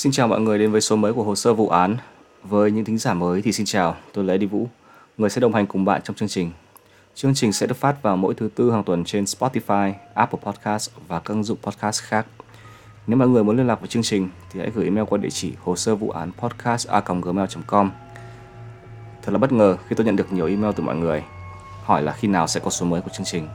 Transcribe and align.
Xin 0.00 0.12
chào 0.12 0.28
mọi 0.28 0.40
người 0.40 0.58
đến 0.58 0.72
với 0.72 0.80
số 0.80 0.96
mới 0.96 1.12
của 1.12 1.22
hồ 1.22 1.34
sơ 1.34 1.54
vụ 1.54 1.68
án. 1.68 1.96
Với 2.42 2.70
những 2.70 2.84
thính 2.84 2.98
giả 2.98 3.14
mới 3.14 3.42
thì 3.42 3.52
xin 3.52 3.66
chào, 3.66 3.96
tôi 4.12 4.24
là 4.24 4.34
Eddie 4.34 4.48
Vũ, 4.48 4.68
người 5.18 5.30
sẽ 5.30 5.40
đồng 5.40 5.54
hành 5.54 5.66
cùng 5.66 5.84
bạn 5.84 6.00
trong 6.04 6.16
chương 6.16 6.28
trình. 6.28 6.50
Chương 7.14 7.34
trình 7.34 7.52
sẽ 7.52 7.66
được 7.66 7.76
phát 7.76 8.02
vào 8.02 8.16
mỗi 8.16 8.34
thứ 8.34 8.48
tư 8.54 8.70
hàng 8.70 8.84
tuần 8.84 9.04
trên 9.04 9.24
Spotify, 9.24 9.92
Apple 10.14 10.40
Podcast 10.42 10.90
và 11.08 11.18
các 11.18 11.34
ứng 11.34 11.44
dụng 11.44 11.58
podcast 11.62 12.02
khác. 12.02 12.26
Nếu 13.06 13.18
mọi 13.18 13.28
người 13.28 13.44
muốn 13.44 13.56
liên 13.56 13.66
lạc 13.66 13.80
với 13.80 13.88
chương 13.88 14.02
trình 14.02 14.28
thì 14.52 14.60
hãy 14.60 14.70
gửi 14.74 14.84
email 14.84 15.06
qua 15.06 15.18
địa 15.18 15.30
chỉ 15.30 15.52
hồ 15.60 15.76
sơ 15.76 15.94
vụ 15.94 16.10
án 16.10 16.32
podcast 16.32 16.88
gmail.com. 17.22 17.90
Thật 19.22 19.32
là 19.32 19.38
bất 19.38 19.52
ngờ 19.52 19.76
khi 19.88 19.96
tôi 19.96 20.06
nhận 20.06 20.16
được 20.16 20.32
nhiều 20.32 20.46
email 20.46 20.72
từ 20.76 20.82
mọi 20.82 20.96
người 20.96 21.24
hỏi 21.84 22.02
là 22.02 22.12
khi 22.12 22.28
nào 22.28 22.46
sẽ 22.46 22.60
có 22.60 22.70
số 22.70 22.86
mới 22.86 23.00
của 23.00 23.10
chương 23.12 23.26
trình. 23.26 23.48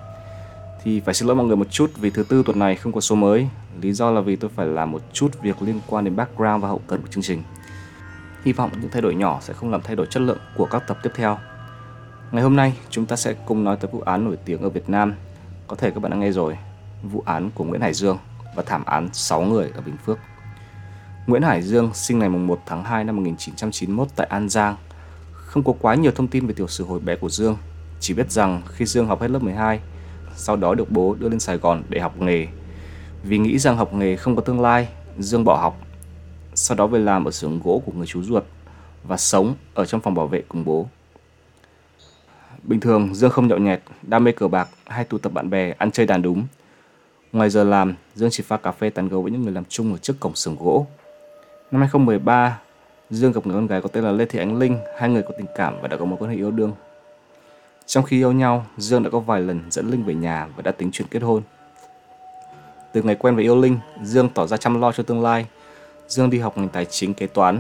Thì 0.85 0.99
phải 0.99 1.13
xin 1.13 1.27
lỗi 1.27 1.35
mọi 1.35 1.45
người 1.45 1.55
một 1.55 1.71
chút 1.71 1.91
vì 1.95 2.09
thứ 2.09 2.23
tư 2.23 2.44
tuần 2.45 2.59
này 2.59 2.75
không 2.75 2.91
có 2.91 3.02
số 3.02 3.16
mới. 3.16 3.48
Lý 3.81 3.93
do 3.93 4.12
là 4.12 4.21
vì 4.21 4.35
tôi 4.35 4.49
phải 4.55 4.67
làm 4.67 4.91
một 4.91 5.02
chút 5.13 5.41
việc 5.41 5.62
liên 5.62 5.80
quan 5.88 6.05
đến 6.05 6.16
background 6.16 6.63
và 6.63 6.67
hậu 6.67 6.81
cần 6.88 7.02
của 7.02 7.07
chương 7.07 7.23
trình. 7.23 7.43
Hy 8.43 8.53
vọng 8.53 8.71
những 8.81 8.90
thay 8.91 9.02
đổi 9.02 9.16
nhỏ 9.16 9.40
sẽ 9.41 9.53
không 9.53 9.71
làm 9.71 9.81
thay 9.81 9.95
đổi 9.95 10.05
chất 10.09 10.20
lượng 10.20 10.38
của 10.57 10.66
các 10.66 10.84
tập 10.88 10.98
tiếp 11.03 11.09
theo. 11.16 11.38
Ngày 12.31 12.43
hôm 12.43 12.55
nay 12.55 12.73
chúng 12.90 13.05
ta 13.05 13.16
sẽ 13.16 13.34
cùng 13.34 13.63
nói 13.63 13.77
tới 13.79 13.91
vụ 13.91 14.02
án 14.02 14.26
nổi 14.26 14.38
tiếng 14.45 14.62
ở 14.62 14.70
Việt 14.70 14.90
Nam. 14.90 15.13
Có 15.68 15.76
thể 15.76 15.91
các 15.91 15.99
bạn 15.99 16.12
đã 16.12 16.18
nghe 16.18 16.32
rồi, 16.32 16.57
vụ 17.04 17.23
án 17.26 17.49
của 17.55 17.63
Nguyễn 17.63 17.82
Hải 17.82 17.93
Dương 17.93 18.17
và 18.55 18.63
thảm 18.65 18.85
án 18.85 19.10
6 19.13 19.41
người 19.41 19.71
ở 19.76 19.82
Bình 19.82 19.98
Phước. 20.05 20.20
Nguyễn 21.27 21.41
Hải 21.41 21.62
Dương 21.62 21.93
sinh 21.93 22.20
ngày 22.20 22.29
1 22.29 22.60
tháng 22.65 22.84
2 22.84 23.04
năm 23.04 23.15
1991 23.15 24.07
tại 24.15 24.27
An 24.27 24.49
Giang. 24.49 24.76
Không 25.32 25.63
có 25.63 25.73
quá 25.82 25.95
nhiều 25.95 26.12
thông 26.12 26.27
tin 26.27 26.48
về 26.48 26.54
tiểu 26.54 26.67
sử 26.67 26.85
hồi 26.85 26.99
bé 26.99 27.15
của 27.15 27.29
Dương, 27.29 27.57
chỉ 27.99 28.13
biết 28.13 28.32
rằng 28.32 28.62
khi 28.67 28.85
Dương 28.85 29.07
học 29.07 29.21
hết 29.21 29.32
lớp 29.32 29.43
12, 29.43 29.79
sau 30.36 30.55
đó 30.55 30.76
được 30.76 30.91
bố 30.91 31.16
đưa 31.20 31.30
lên 31.30 31.40
Sài 31.40 31.58
Gòn 31.58 31.84
để 31.90 32.00
học 32.00 32.22
nghề. 32.22 32.48
Vì 33.24 33.38
nghĩ 33.38 33.60
rằng 33.60 33.78
học 33.78 33.94
nghề 33.94 34.16
không 34.16 34.36
có 34.36 34.41
tương 34.41 34.62
lai, 34.62 34.88
Dương 35.20 35.44
bỏ 35.44 35.55
học. 35.62 35.78
Sau 36.54 36.78
đó 36.78 36.88
về 36.88 37.00
làm 37.00 37.26
ở 37.26 37.32
xưởng 37.32 37.60
gỗ 37.64 37.82
của 37.86 37.91
người 37.91 38.08
chú 38.08 38.24
ruột 38.24 38.44
và 39.04 39.18
sống 39.18 39.56
ở 39.74 39.86
trong 39.86 40.02
phòng 40.02 40.13
bảo 40.13 40.28
vệ 40.28 40.44
cùng 40.48 40.66
bố. 40.66 40.88
Bình 42.63 42.80
thường 42.80 43.16
Dương 43.16 43.32
không 43.32 43.48
nhậu 43.48 43.58
nhẹt, 43.58 43.82
đam 44.02 44.24
mê 44.24 44.32
cờ 44.32 44.48
bạc 44.48 44.70
hay 44.86 45.04
tụ 45.04 45.18
tập 45.18 45.32
bạn 45.34 45.50
bè 45.50 45.74
ăn 45.78 45.91
chơi 45.91 46.06
đàn 46.06 46.22
đúng. 46.22 46.44
Ngoài 47.32 47.50
giờ 47.50 47.63
làm, 47.63 47.96
Dương 48.16 48.30
chỉ 48.32 48.44
pha 48.44 48.58
cà 48.58 48.72
phê 48.72 48.90
tán 48.90 49.10
gẫu 49.10 49.22
với 49.22 49.32
những 49.32 49.41
người 49.41 49.54
làm 49.54 49.63
chung 49.70 49.91
ở 49.91 49.98
trước 49.98 50.20
cổng 50.20 50.36
xưởng 50.36 50.56
gỗ. 50.60 50.88
Năm 51.72 51.82
2013, 51.82 52.60
Dương 53.10 53.32
gặp 53.32 53.48
người 53.48 53.56
con 53.56 53.68
gái 53.68 53.82
có 53.82 53.88
tên 53.88 54.04
là 54.04 54.12
Lê 54.12 54.26
Thị 54.26 54.40
Ánh 54.40 54.60
Linh, 54.60 54.78
hai 55.00 55.10
người 55.10 55.22
có 55.22 55.30
tình 55.38 55.48
cảm 55.56 55.82
và 55.82 55.88
đã 55.88 55.98
có 55.98 56.06
một 56.06 56.18
quan 56.20 56.32
hệ 56.32 56.38
yêu 56.38 56.52
đương. 56.52 56.72
Trong 57.88 58.04
khi 58.04 58.18
yêu 58.18 58.32
nhau, 58.32 58.66
Dương 58.78 59.04
đã 59.04 59.10
có 59.10 59.20
vài 59.20 59.41
lần 59.41 59.62
dẫn 59.70 59.91
Linh 59.91 60.04
về 60.04 60.14
nhà 60.14 60.48
và 60.55 60.62
đã 60.62 60.72
tính 60.72 60.90
chuyện 60.94 61.08
kết 61.12 61.20
hôn. 61.20 61.41
Từ 62.94 63.04
ngày 63.04 63.16
quen 63.16 63.36
với 63.36 63.44
yêu 63.44 63.62
Linh, 63.62 63.80
Dương 64.03 64.30
tỏ 64.30 64.47
ra 64.47 64.58
chăm 64.58 64.81
lo 64.81 64.91
cho 64.91 65.03
tương 65.03 65.24
lai. 65.24 65.46
Dương 66.08 66.30
đi 66.30 66.40
học 66.40 66.58
ngành 66.58 66.69
tài 66.69 66.86
chính 66.86 67.13
kế 67.13 67.28
toán 67.28 67.59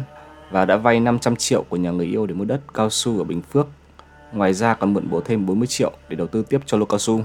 và 0.51 0.65
đã 0.65 0.77
vay 0.77 0.99
500 0.99 1.35
triệu 1.35 1.63
của 1.69 1.77
nhà 1.77 1.91
người 1.91 2.05
yêu 2.05 2.25
để 2.25 2.33
mua 2.33 2.45
đất 2.45 2.61
cao 2.73 2.89
su 2.89 3.17
ở 3.17 3.23
Bình 3.23 3.41
Phước. 3.41 3.67
Ngoài 4.33 4.53
ra 4.53 4.73
còn 4.73 4.93
mượn 4.93 5.09
bố 5.09 5.21
thêm 5.21 5.45
40 5.45 5.67
triệu 5.67 5.91
để 6.09 6.15
đầu 6.15 6.27
tư 6.27 6.43
tiếp 6.49 6.61
cho 6.65 6.77
lô 6.77 6.85
cao 6.85 6.99
su. 6.99 7.21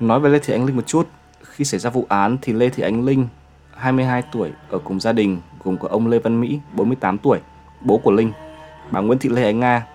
Nói 0.00 0.20
về 0.20 0.30
Lê 0.30 0.38
Thị 0.38 0.54
Ánh 0.54 0.64
Linh 0.66 0.76
một 0.76 0.86
chút, 0.86 1.08
khi 1.42 1.64
xảy 1.64 1.80
ra 1.80 1.90
vụ 1.90 2.06
án 2.08 2.38
thì 2.42 2.52
Lê 2.52 2.68
Thị 2.68 2.82
Ánh 2.82 3.04
Linh, 3.04 3.26
22 3.72 4.22
tuổi, 4.32 4.50
ở 4.70 4.78
cùng 4.78 5.00
gia 5.00 5.12
đình 5.12 5.40
gồm 5.64 5.78
có 5.78 5.88
ông 5.88 6.06
Lê 6.06 6.18
Văn 6.18 6.40
Mỹ, 6.40 6.60
48 6.72 7.18
tuổi, 7.18 7.38
bố 7.80 7.98
của 7.98 8.10
Linh, 8.10 8.32
bà 8.90 9.00
Nguyễn 9.00 9.18
Thị 9.18 9.28
Lê 9.28 9.44
Ánh 9.44 9.60
Nga, 9.60 9.86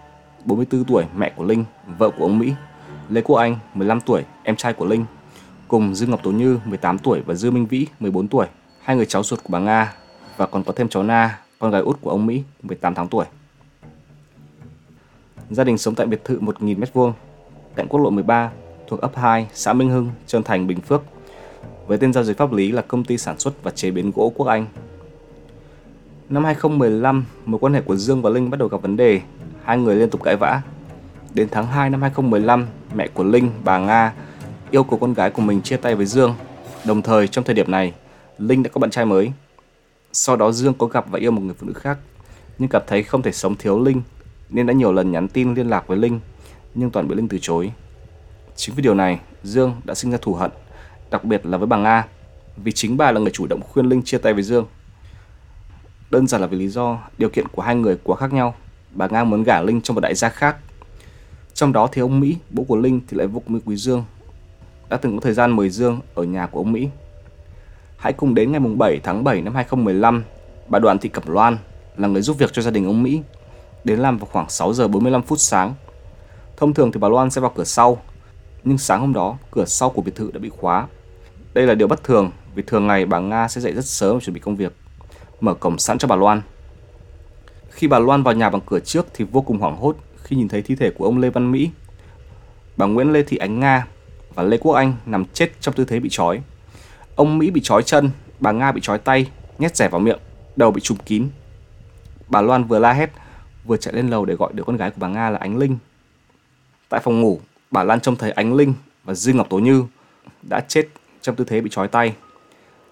44 0.46 0.84
tuổi, 0.84 1.06
mẹ 1.16 1.34
của 1.36 1.44
Linh, 1.44 1.66
vợ 1.98 2.10
của 2.10 2.24
ông 2.24 2.40
Mỹ, 2.40 2.54
Lê 3.10 3.22
Quốc 3.22 3.38
Anh, 3.38 3.58
15 3.74 4.02
tuổi, 4.02 4.24
em 4.44 4.56
trai 4.56 4.74
của 4.74 4.86
Linh, 4.86 5.06
cùng 5.68 5.96
Dương 5.96 6.10
Ngọc 6.10 6.24
Tố 6.24 6.32
Như, 6.32 6.60
18 6.66 6.98
tuổi 6.98 7.22
và 7.26 7.34
Dương 7.34 7.54
Minh 7.54 7.66
Vĩ, 7.66 7.88
14 8.00 8.28
tuổi, 8.28 8.48
hai 8.82 8.96
người 8.96 9.06
cháu 9.06 9.24
ruột 9.24 9.44
của 9.44 9.50
bà 9.50 9.60
Nga 9.60 9.94
và 10.38 10.46
còn 10.46 10.64
có 10.64 10.74
thêm 10.76 10.90
cháu 10.90 11.04
Na, 11.04 11.40
con 11.60 11.72
gái 11.72 11.82
út 11.82 12.02
của 12.02 12.10
ông 12.10 12.26
Mỹ, 12.26 12.44
18 12.64 12.96
tháng 12.96 13.08
tuổi. 13.08 13.26
Gia 15.50 15.64
đình 15.64 15.78
sống 15.78 15.96
tại 15.96 16.08
biệt 16.08 16.22
thự 16.24 16.40
1.000 16.40 16.80
m2, 16.80 17.12
cạnh 17.76 17.88
quốc 17.88 18.00
lộ 18.00 18.10
13, 18.10 18.52
thuộc 18.88 19.02
ấp 19.02 19.16
2, 19.16 19.48
xã 19.54 19.74
Minh 19.74 19.90
Hưng, 19.90 20.12
Trơn 20.28 20.44
Thành, 20.44 20.68
Bình 20.68 20.82
Phước, 20.82 21.02
với 21.88 21.98
tên 21.98 22.14
giao 22.14 22.24
dịch 22.24 22.38
pháp 22.38 22.54
lý 22.54 22.72
là 22.72 22.82
Công 22.82 23.04
ty 23.04 23.18
Sản 23.18 23.40
xuất 23.40 23.64
và 23.64 23.72
Chế 23.72 23.92
biến 23.92 24.12
gỗ 24.16 24.34
Quốc 24.36 24.46
Anh. 24.48 24.66
Năm 26.30 26.44
2015, 26.46 27.26
mối 27.46 27.60
quan 27.60 27.74
hệ 27.74 27.82
của 27.82 27.96
Dương 27.96 28.22
và 28.22 28.30
Linh 28.30 28.50
bắt 28.50 28.60
đầu 28.60 28.70
gặp 28.70 28.82
vấn 28.82 28.98
đề 28.98 29.22
hai 29.69 29.78
người 29.78 29.96
liên 29.96 30.09
tục 30.09 30.24
cãi 30.24 30.35
vã. 30.35 30.62
Đến 31.34 31.47
tháng 31.52 31.68
2 31.68 31.90
năm 31.90 32.02
2015, 32.02 32.68
mẹ 32.96 33.07
của 33.13 33.24
Linh, 33.24 33.52
bà 33.63 33.78
Nga, 33.78 34.13
yêu 34.72 34.84
cầu 34.84 35.00
con 35.00 35.13
gái 35.13 35.31
của 35.31 35.41
mình 35.41 35.62
chia 35.62 35.78
tay 35.78 35.96
với 35.96 36.06
Dương. 36.06 36.35
Đồng 36.85 37.02
thời 37.02 37.28
trong 37.28 37.46
thời 37.46 37.56
điểm 37.56 37.72
này, 37.72 37.94
Linh 38.38 38.63
đã 38.63 38.69
có 38.74 38.80
bạn 38.80 38.90
trai 38.90 39.06
mới. 39.06 39.31
Sau 40.12 40.35
đó 40.35 40.52
Dương 40.52 40.74
có 40.74 40.88
gặp 40.88 41.06
và 41.09 41.19
yêu 41.19 41.31
một 41.31 41.41
người 41.41 41.53
phụ 41.59 41.68
nữ 41.68 41.74
khác, 41.74 41.97
nhưng 42.59 42.69
cảm 42.69 42.81
thấy 42.88 43.03
không 43.03 43.22
thể 43.22 43.31
sống 43.31 43.56
thiếu 43.56 43.80
Linh 43.80 44.02
nên 44.50 44.66
đã 44.66 44.74
nhiều 44.74 44.94
lần 44.94 45.12
nhắn 45.12 45.28
tin 45.28 45.53
liên 45.53 45.69
lạc 45.69 45.88
với 45.88 45.97
Linh, 45.97 46.19
nhưng 46.75 46.91
toàn 46.91 47.07
bị 47.07 47.16
Linh 47.16 47.28
từ 47.28 47.38
chối. 47.41 47.72
Chính 48.56 48.75
vì 48.75 48.84
điều 48.84 48.96
này, 48.96 49.19
Dương 49.44 49.74
đã 49.84 49.96
sinh 49.96 50.12
ra 50.12 50.18
thù 50.22 50.34
hận, 50.34 50.51
đặc 51.12 51.24
biệt 51.24 51.46
là 51.46 51.57
với 51.57 51.68
bà 51.68 51.78
Nga, 51.78 52.07
vì 52.57 52.72
chính 52.72 52.97
bà 52.97 53.12
là 53.12 53.19
người 53.19 53.31
chủ 53.31 53.47
động 53.47 53.62
khuyên 53.62 53.86
Linh 53.86 54.03
chia 54.03 54.18
tay 54.18 54.34
với 54.34 54.44
Dương. 54.44 54.66
Đơn 56.12 56.28
giản 56.28 56.41
là 56.41 56.47
vì 56.47 56.57
lý 56.57 56.68
do 56.68 57.00
điều 57.18 57.30
kiện 57.30 57.47
của 57.47 57.62
hai 57.62 57.75
người 57.75 57.97
quá 58.03 58.16
khác 58.16 58.34
nhau 58.34 58.56
bà 58.92 59.08
Nga 59.08 59.24
muốn 59.24 59.44
gả 59.44 59.62
Linh 59.62 59.82
cho 59.82 59.94
một 59.94 60.00
đại 60.00 60.16
gia 60.16 60.30
khác. 60.30 60.58
Trong 61.54 61.74
đó 61.74 61.90
thì 61.92 62.02
ông 62.02 62.20
Mỹ, 62.20 62.38
bố 62.50 62.64
của 62.64 62.76
Linh 62.76 63.02
thì 63.08 63.18
lại 63.18 63.28
vô 63.28 63.42
cùng 63.48 63.60
quý 63.66 63.76
Dương. 63.76 64.04
Đã 64.90 64.98
từng 64.98 65.18
có 65.18 65.22
thời 65.22 65.34
gian 65.34 65.52
mời 65.52 65.70
Dương 65.70 66.00
ở 66.16 66.24
nhà 66.24 66.48
của 66.48 66.60
ông 66.60 66.72
Mỹ. 66.72 66.90
Hãy 67.98 68.14
cùng 68.14 68.36
đến 68.36 68.52
ngày 68.52 68.62
7 68.78 69.00
tháng 69.04 69.24
7 69.24 69.42
năm 69.42 69.56
2015, 69.56 70.24
bà 70.68 70.80
Đoàn 70.80 71.00
Thị 71.00 71.10
Cẩm 71.10 71.24
Loan 71.28 71.58
là 71.98 72.08
người 72.08 72.22
giúp 72.22 72.38
việc 72.40 72.54
cho 72.54 72.62
gia 72.62 72.72
đình 72.72 72.86
ông 72.86 73.04
Mỹ, 73.04 73.22
đến 73.84 74.00
làm 74.00 74.18
vào 74.18 74.26
khoảng 74.32 74.50
6 74.50 74.74
giờ 74.74 74.88
45 74.88 75.22
phút 75.22 75.40
sáng. 75.40 75.74
Thông 76.58 76.74
thường 76.74 76.92
thì 76.92 77.00
bà 77.00 77.10
Loan 77.10 77.30
sẽ 77.30 77.42
vào 77.42 77.52
cửa 77.56 77.64
sau, 77.64 78.02
nhưng 78.64 78.78
sáng 78.78 79.02
hôm 79.02 79.14
đó 79.14 79.38
cửa 79.52 79.66
sau 79.66 79.90
của 79.90 80.02
biệt 80.02 80.16
thự 80.16 80.32
đã 80.32 80.40
bị 80.40 80.50
khóa. 80.50 80.88
Đây 81.54 81.68
là 81.68 81.76
điều 81.76 81.88
bất 81.88 82.04
thường 82.04 82.32
vì 82.56 82.64
thường 82.68 82.88
ngày 82.88 83.06
bà 83.06 83.20
Nga 83.20 83.48
sẽ 83.48 83.62
dậy 83.62 83.74
rất 83.74 83.86
sớm 83.86 84.16
để 84.16 84.26
chuẩn 84.26 84.34
bị 84.34 84.40
công 84.40 84.56
việc, 84.56 84.76
mở 85.42 85.54
cổng 85.54 85.80
sẵn 85.80 85.98
cho 85.98 86.08
bà 86.08 86.16
Loan. 86.16 86.42
Khi 87.69 87.88
bà 87.88 88.00
Loan 88.00 88.24
vào 88.24 88.34
nhà 88.34 88.50
bằng 88.50 88.62
cửa 88.66 88.80
trước 88.80 89.07
thì 89.13 89.25
vô 89.31 89.41
cùng 89.41 89.57
hoảng 89.57 89.78
hốt 89.78 89.97
khi 90.24 90.35
nhìn 90.35 90.47
thấy 90.47 90.62
thi 90.62 90.75
thể 90.75 90.91
của 90.91 91.06
ông 91.06 91.18
Lê 91.18 91.30
Văn 91.30 91.52
Mỹ, 91.52 91.69
bà 92.78 92.85
Nguyễn 92.85 93.13
Lê 93.13 93.24
Thị 93.24 93.38
Ánh 93.38 93.59
Nga 93.59 93.88
và 94.35 94.44
Lê 94.44 94.57
Quốc 94.57 94.74
Anh 94.74 94.94
nằm 95.06 95.25
chết 95.25 95.52
trong 95.62 95.75
tư 95.75 95.85
thế 95.85 96.00
bị 96.00 96.09
trói. 96.12 96.41
Ông 97.16 97.38
Mỹ 97.38 97.52
bị 97.52 97.62
trói 97.63 97.84
chân, 97.84 98.09
bà 98.40 98.52
Nga 98.52 98.72
bị 98.72 98.81
trói 98.81 98.97
tay, 98.97 99.31
nhét 99.59 99.75
rẻ 99.75 99.88
vào 99.88 100.02
miệng, 100.02 100.19
đầu 100.56 100.72
bị 100.72 100.81
trùm 100.81 100.97
kín. 101.06 101.30
Bà 102.28 102.41
Loan 102.41 102.63
vừa 102.63 102.80
la 102.80 102.94
hét, 102.94 103.12
vừa 103.66 103.78
chạy 103.78 103.94
lên 103.94 104.09
lầu 104.09 104.25
để 104.25 104.36
gọi 104.36 104.53
đứa 104.53 104.63
con 104.63 104.78
gái 104.78 104.90
của 104.90 104.97
bà 105.00 105.07
Nga 105.07 105.30
là 105.30 105.38
Ánh 105.38 105.57
Linh. 105.57 105.78
Tại 106.90 107.00
phòng 107.03 107.22
ngủ, 107.22 107.40
bà 107.72 107.84
Lan 107.84 108.00
trông 108.00 108.16
thấy 108.16 108.31
Ánh 108.31 108.53
Linh 108.53 108.74
và 109.03 109.13
Dư 109.13 109.34
Ngọc 109.34 109.50
Tố 109.50 109.59
Như 109.59 109.86
đã 110.41 110.59
chết 110.68 110.88
trong 111.22 111.36
tư 111.36 111.46
thế 111.46 111.62
bị 111.62 111.69
trói 111.69 111.88
tay. 111.88 112.16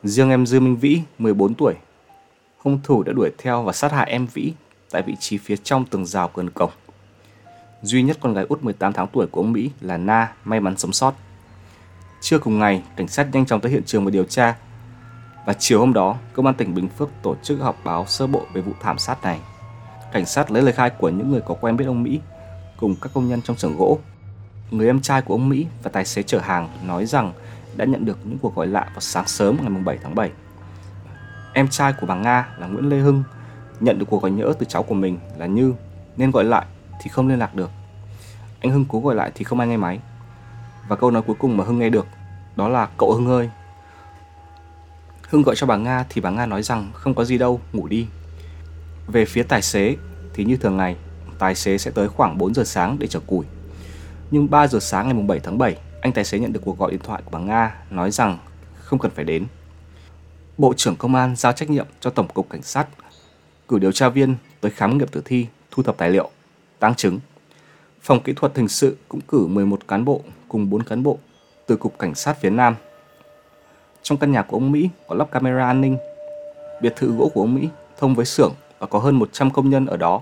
Riêng 0.03 0.29
em 0.29 0.45
Dư 0.45 0.59
Minh 0.59 0.75
Vĩ, 0.75 1.01
14 1.19 1.53
tuổi, 1.53 1.73
hung 2.57 2.79
thủ 2.83 3.03
đã 3.03 3.13
đuổi 3.13 3.29
theo 3.37 3.63
và 3.63 3.73
sát 3.73 3.91
hại 3.91 4.11
em 4.11 4.27
Vĩ 4.33 4.53
tại 4.91 5.01
vị 5.01 5.15
trí 5.19 5.37
phía 5.37 5.55
trong 5.57 5.85
tường 5.85 6.05
rào 6.05 6.31
gần 6.35 6.49
cổng. 6.49 6.71
Duy 7.81 8.03
nhất 8.03 8.17
con 8.21 8.33
gái 8.33 8.45
út 8.49 8.63
18 8.63 8.93
tháng 8.93 9.07
tuổi 9.07 9.27
của 9.27 9.41
ông 9.41 9.51
Mỹ 9.51 9.71
là 9.81 9.97
Na 9.97 10.31
may 10.43 10.59
mắn 10.59 10.77
sống 10.77 10.93
sót. 10.93 11.13
Trưa 12.21 12.39
cùng 12.39 12.59
ngày, 12.59 12.83
cảnh 12.95 13.07
sát 13.07 13.27
nhanh 13.33 13.45
chóng 13.45 13.61
tới 13.61 13.71
hiện 13.71 13.83
trường 13.85 14.05
và 14.05 14.11
điều 14.11 14.23
tra. 14.23 14.55
Và 15.45 15.53
chiều 15.53 15.79
hôm 15.79 15.93
đó, 15.93 16.15
Công 16.33 16.45
an 16.45 16.55
tỉnh 16.55 16.75
Bình 16.75 16.89
Phước 16.89 17.09
tổ 17.21 17.35
chức 17.43 17.59
họp 17.59 17.77
báo 17.83 18.05
sơ 18.05 18.27
bộ 18.27 18.45
về 18.53 18.61
vụ 18.61 18.71
thảm 18.81 18.97
sát 18.97 19.23
này. 19.23 19.39
Cảnh 20.11 20.25
sát 20.25 20.51
lấy 20.51 20.63
lời 20.63 20.73
khai 20.73 20.89
của 20.89 21.09
những 21.09 21.31
người 21.31 21.41
có 21.41 21.53
quen 21.53 21.77
biết 21.77 21.85
ông 21.85 22.03
Mỹ 22.03 22.19
cùng 22.77 22.95
các 23.01 23.11
công 23.13 23.29
nhân 23.29 23.41
trong 23.41 23.57
xưởng 23.57 23.77
gỗ. 23.77 23.99
Người 24.71 24.87
em 24.87 25.01
trai 25.01 25.21
của 25.21 25.33
ông 25.33 25.49
Mỹ 25.49 25.65
và 25.83 25.89
tài 25.89 26.05
xế 26.05 26.23
chở 26.23 26.39
hàng 26.39 26.69
nói 26.83 27.05
rằng 27.05 27.33
đã 27.75 27.85
nhận 27.85 28.05
được 28.05 28.17
những 28.23 28.37
cuộc 28.37 28.55
gọi 28.55 28.67
lạ 28.67 28.87
vào 28.93 28.99
sáng 28.99 29.27
sớm 29.27 29.57
ngày 29.61 29.81
7 29.85 29.97
tháng 30.03 30.15
7. 30.15 30.31
Em 31.53 31.67
trai 31.67 31.93
của 31.93 32.05
bà 32.07 32.15
Nga 32.15 32.47
là 32.57 32.67
Nguyễn 32.67 32.89
Lê 32.89 32.97
Hưng 32.97 33.23
nhận 33.79 33.99
được 33.99 34.05
cuộc 34.09 34.21
gọi 34.21 34.31
nhỡ 34.31 34.53
từ 34.59 34.65
cháu 34.65 34.83
của 34.83 34.95
mình 34.95 35.19
là 35.37 35.45
Như 35.45 35.73
nên 36.17 36.31
gọi 36.31 36.43
lại 36.43 36.65
thì 37.01 37.09
không 37.09 37.27
liên 37.27 37.39
lạc 37.39 37.55
được. 37.55 37.69
Anh 38.59 38.71
Hưng 38.71 38.85
cố 38.85 38.99
gọi 38.99 39.15
lại 39.15 39.31
thì 39.35 39.43
không 39.43 39.59
ai 39.59 39.67
nghe 39.67 39.77
máy. 39.77 39.99
Và 40.87 40.95
câu 40.95 41.11
nói 41.11 41.21
cuối 41.21 41.35
cùng 41.39 41.57
mà 41.57 41.63
Hưng 41.63 41.79
nghe 41.79 41.89
được 41.89 42.07
đó 42.55 42.69
là 42.69 42.87
cậu 42.97 43.13
Hưng 43.13 43.27
ơi. 43.27 43.49
Hưng 45.29 45.41
gọi 45.41 45.55
cho 45.55 45.67
bà 45.67 45.77
Nga 45.77 46.05
thì 46.09 46.21
bà 46.21 46.29
Nga 46.29 46.45
nói 46.45 46.63
rằng 46.63 46.91
không 46.93 47.13
có 47.13 47.23
gì 47.23 47.37
đâu, 47.37 47.61
ngủ 47.73 47.87
đi. 47.87 48.07
Về 49.07 49.25
phía 49.25 49.43
tài 49.43 49.61
xế 49.61 49.95
thì 50.33 50.45
như 50.45 50.57
thường 50.57 50.77
ngày, 50.77 50.95
tài 51.39 51.55
xế 51.55 51.77
sẽ 51.77 51.91
tới 51.91 52.07
khoảng 52.07 52.37
4 52.37 52.53
giờ 52.53 52.63
sáng 52.63 52.99
để 52.99 53.07
chở 53.07 53.19
củi. 53.19 53.45
Nhưng 54.31 54.49
3 54.49 54.67
giờ 54.67 54.79
sáng 54.79 55.07
ngày 55.07 55.27
7 55.27 55.39
tháng 55.39 55.57
7, 55.57 55.77
anh 56.01 56.11
tài 56.11 56.25
xế 56.25 56.39
nhận 56.39 56.53
được 56.53 56.61
cuộc 56.65 56.77
gọi 56.77 56.91
điện 56.91 56.99
thoại 57.03 57.21
của 57.25 57.31
bà 57.31 57.39
Nga 57.39 57.75
nói 57.89 58.11
rằng 58.11 58.37
không 58.75 58.99
cần 58.99 59.11
phải 59.15 59.25
đến. 59.25 59.45
Bộ 60.57 60.73
trưởng 60.77 60.95
Công 60.95 61.15
an 61.15 61.35
giao 61.35 61.51
trách 61.51 61.69
nhiệm 61.69 61.85
cho 61.99 62.09
Tổng 62.09 62.27
cục 62.27 62.49
Cảnh 62.49 62.61
sát 62.61 62.87
cử 63.67 63.79
điều 63.79 63.91
tra 63.91 64.09
viên 64.09 64.35
tới 64.61 64.71
khám 64.71 64.97
nghiệm 64.97 65.07
tử 65.07 65.21
thi, 65.25 65.47
thu 65.71 65.83
thập 65.83 65.97
tài 65.97 66.09
liệu, 66.09 66.29
tang 66.79 66.95
chứng. 66.95 67.19
Phòng 68.01 68.19
kỹ 68.23 68.33
thuật 68.35 68.57
hình 68.57 68.67
sự 68.67 68.97
cũng 69.07 69.21
cử 69.21 69.47
11 69.47 69.87
cán 69.87 70.05
bộ 70.05 70.21
cùng 70.47 70.69
4 70.69 70.83
cán 70.83 71.03
bộ 71.03 71.17
từ 71.65 71.77
Cục 71.77 71.99
Cảnh 71.99 72.15
sát 72.15 72.37
phía 72.41 72.49
Nam. 72.49 72.75
Trong 74.03 74.17
căn 74.17 74.31
nhà 74.31 74.41
của 74.41 74.57
ông 74.57 74.71
Mỹ 74.71 74.89
có 75.07 75.15
lắp 75.15 75.31
camera 75.31 75.65
an 75.65 75.81
ninh. 75.81 75.97
biệt 76.81 76.93
thự 76.95 77.11
gỗ 77.11 77.31
của 77.33 77.41
ông 77.41 77.55
Mỹ 77.55 77.69
thông 77.97 78.15
với 78.15 78.25
xưởng 78.25 78.53
và 78.79 78.87
có 78.87 78.99
hơn 78.99 79.15
100 79.15 79.51
công 79.51 79.69
nhân 79.69 79.85
ở 79.85 79.97
đó. 79.97 80.21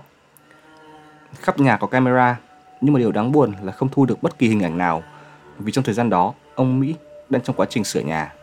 Khắp 1.40 1.60
nhà 1.60 1.76
có 1.76 1.86
camera, 1.86 2.40
nhưng 2.80 2.94
mà 2.94 3.00
điều 3.00 3.12
đáng 3.12 3.32
buồn 3.32 3.52
là 3.62 3.72
không 3.72 3.88
thu 3.88 4.06
được 4.06 4.22
bất 4.22 4.38
kỳ 4.38 4.48
hình 4.48 4.62
ảnh 4.62 4.78
nào 4.78 5.02
vì 5.58 5.72
trong 5.72 5.84
thời 5.84 5.94
gian 5.94 6.10
đó 6.10 6.34
ông 6.54 6.80
Mỹ 6.80 6.94
đang 7.28 7.42
trong 7.42 7.56
quá 7.56 7.66
trình 7.70 7.84
sửa 7.84 8.00
nhà. 8.00 8.34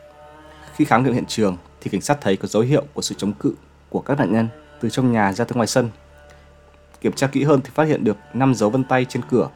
Khi 0.76 0.86
khám 0.86 1.04
nghiệm 1.04 1.14
hiện 1.14 1.26
trường 1.26 1.58
thì 1.82 1.90
cảnh 1.90 2.02
sát 2.02 2.18
thấy 2.22 2.38
có 2.38 2.48
dấu 2.48 2.64
hiệu 2.64 2.84
của 2.94 3.02
sự 3.02 3.16
chống 3.18 3.34
cự 3.34 3.54
của 3.90 4.00
các 4.00 4.20
nạn 4.20 4.34
nhân 4.34 4.48
từ 4.84 4.90
trong 4.90 5.12
nhà 5.12 5.34
ra 5.34 5.46
tới 5.46 5.56
ngoài 5.56 5.68
sân. 5.68 5.90
Kiểm 7.02 7.14
tra 7.14 7.28
kỹ 7.28 7.44
hơn 7.44 7.62
thì 7.64 7.70
phát 7.74 7.84
hiện 7.88 8.04
được 8.04 8.18
5 8.34 8.56
dấu 8.56 8.70
vân 8.70 8.84
tay 8.84 9.06
trên 9.06 9.24
cửa. 9.30 9.50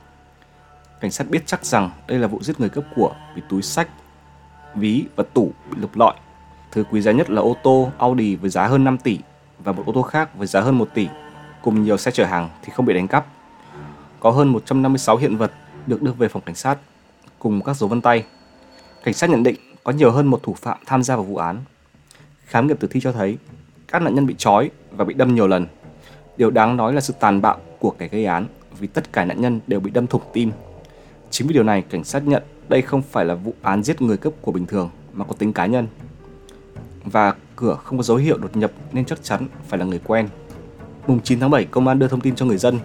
Cảnh 1.02 1.12
sát 1.12 1.30
biết 1.30 1.44
chắc 1.46 1.66
rằng 1.66 1.92
đây 2.08 2.20
là 2.20 2.28
vụ 2.28 2.44
giết 2.44 2.60
người 2.60 2.70
cướp 2.70 2.84
của 2.96 3.16
vì 3.36 3.42
túi 3.50 3.62
sách, 3.62 3.90
ví 4.76 5.06
và 5.16 5.24
tủ 5.34 5.52
bị 5.72 5.78
lục 5.82 5.96
lọi. 5.96 6.16
Thứ 6.72 6.84
quý 6.92 7.02
giá 7.02 7.12
nhất 7.12 7.30
là 7.30 7.42
ô 7.42 7.58
tô 7.64 7.92
Audi 7.98 8.36
với 8.36 8.50
giá 8.50 8.68
hơn 8.68 8.84
5 8.84 8.98
tỷ 8.98 9.20
và 9.60 9.72
một 9.72 9.84
ô 9.86 9.92
tô 9.92 10.02
khác 10.02 10.36
với 10.38 10.48
giá 10.48 10.62
hơn 10.62 10.78
1 10.78 10.90
tỷ 10.94 11.08
cùng 11.62 11.84
nhiều 11.84 11.98
xe 11.98 12.12
chở 12.12 12.26
hàng 12.26 12.50
thì 12.62 12.70
không 12.76 12.86
bị 12.86 12.94
đánh 12.94 13.08
cắp. 13.08 13.26
Có 14.20 14.32
hơn 14.32 14.48
156 14.48 15.18
hiện 15.18 15.38
vật 15.38 15.52
được 15.88 16.02
đưa 16.02 16.12
về 16.12 16.28
phòng 16.28 16.42
cảnh 16.42 16.56
sát 16.56 16.78
cùng 17.40 17.62
các 17.62 17.76
dấu 17.76 17.90
vân 17.90 18.02
tay. 18.02 18.26
Cảnh 19.04 19.14
sát 19.14 19.30
nhận 19.30 19.44
định 19.44 19.56
có 19.84 19.92
nhiều 19.92 20.12
hơn 20.12 20.28
một 20.28 20.44
thủ 20.44 20.54
phạm 20.54 20.78
tham 20.86 21.04
gia 21.04 21.16
vào 21.16 21.26
vụ 21.26 21.38
án. 21.38 21.62
Khám 22.46 22.68
nghiệm 22.68 22.78
tử 22.78 22.88
thi 22.92 23.00
cho 23.02 23.12
thấy 23.12 23.38
các 23.88 24.02
nạn 24.02 24.16
nhân 24.16 24.26
bị 24.26 24.36
trói 24.38 24.72
và 24.92 25.06
bị 25.06 25.14
đâm 25.14 25.36
nhiều 25.36 25.48
lần. 25.48 25.68
Điều 26.38 26.52
đáng 26.52 26.78
nói 26.78 26.94
là 26.94 27.02
sự 27.02 27.14
tàn 27.20 27.42
bạo 27.42 27.58
của 27.80 27.90
kẻ 27.98 28.08
gây 28.08 28.26
án 28.26 28.46
vì 28.80 28.88
tất 28.88 29.14
cả 29.14 29.26
nạn 29.26 29.42
nhân 29.42 29.60
đều 29.68 29.80
bị 29.80 29.92
đâm 29.92 30.08
thủng 30.08 30.22
tim. 30.34 30.52
Chính 31.30 31.48
vì 31.48 31.54
điều 31.54 31.64
này, 31.64 31.82
cảnh 31.82 32.04
sát 32.04 32.28
nhận 32.28 32.44
đây 32.70 32.82
không 32.82 33.02
phải 33.02 33.26
là 33.26 33.36
vụ 33.36 33.54
án 33.62 33.84
giết 33.84 34.02
người 34.02 34.18
cướp 34.18 34.34
của 34.42 34.52
bình 34.52 34.66
thường 34.66 34.90
mà 35.14 35.26
có 35.26 35.34
tính 35.34 35.54
cá 35.54 35.66
nhân. 35.66 35.88
Và 37.04 37.34
cửa 37.56 37.78
không 37.84 37.98
có 37.98 38.04
dấu 38.04 38.18
hiệu 38.18 38.38
đột 38.38 38.58
nhập 38.58 38.72
nên 38.92 39.06
chắc 39.06 39.24
chắn 39.24 39.48
phải 39.68 39.80
là 39.80 39.86
người 39.86 40.00
quen. 40.06 40.30
Mùng 41.08 41.20
9 41.22 41.40
tháng 41.40 41.50
7, 41.50 41.66
công 41.66 41.88
an 41.88 42.00
đưa 42.00 42.08
thông 42.08 42.22
tin 42.22 42.36
cho 42.36 42.46
người 42.46 42.58
dân, 42.58 42.80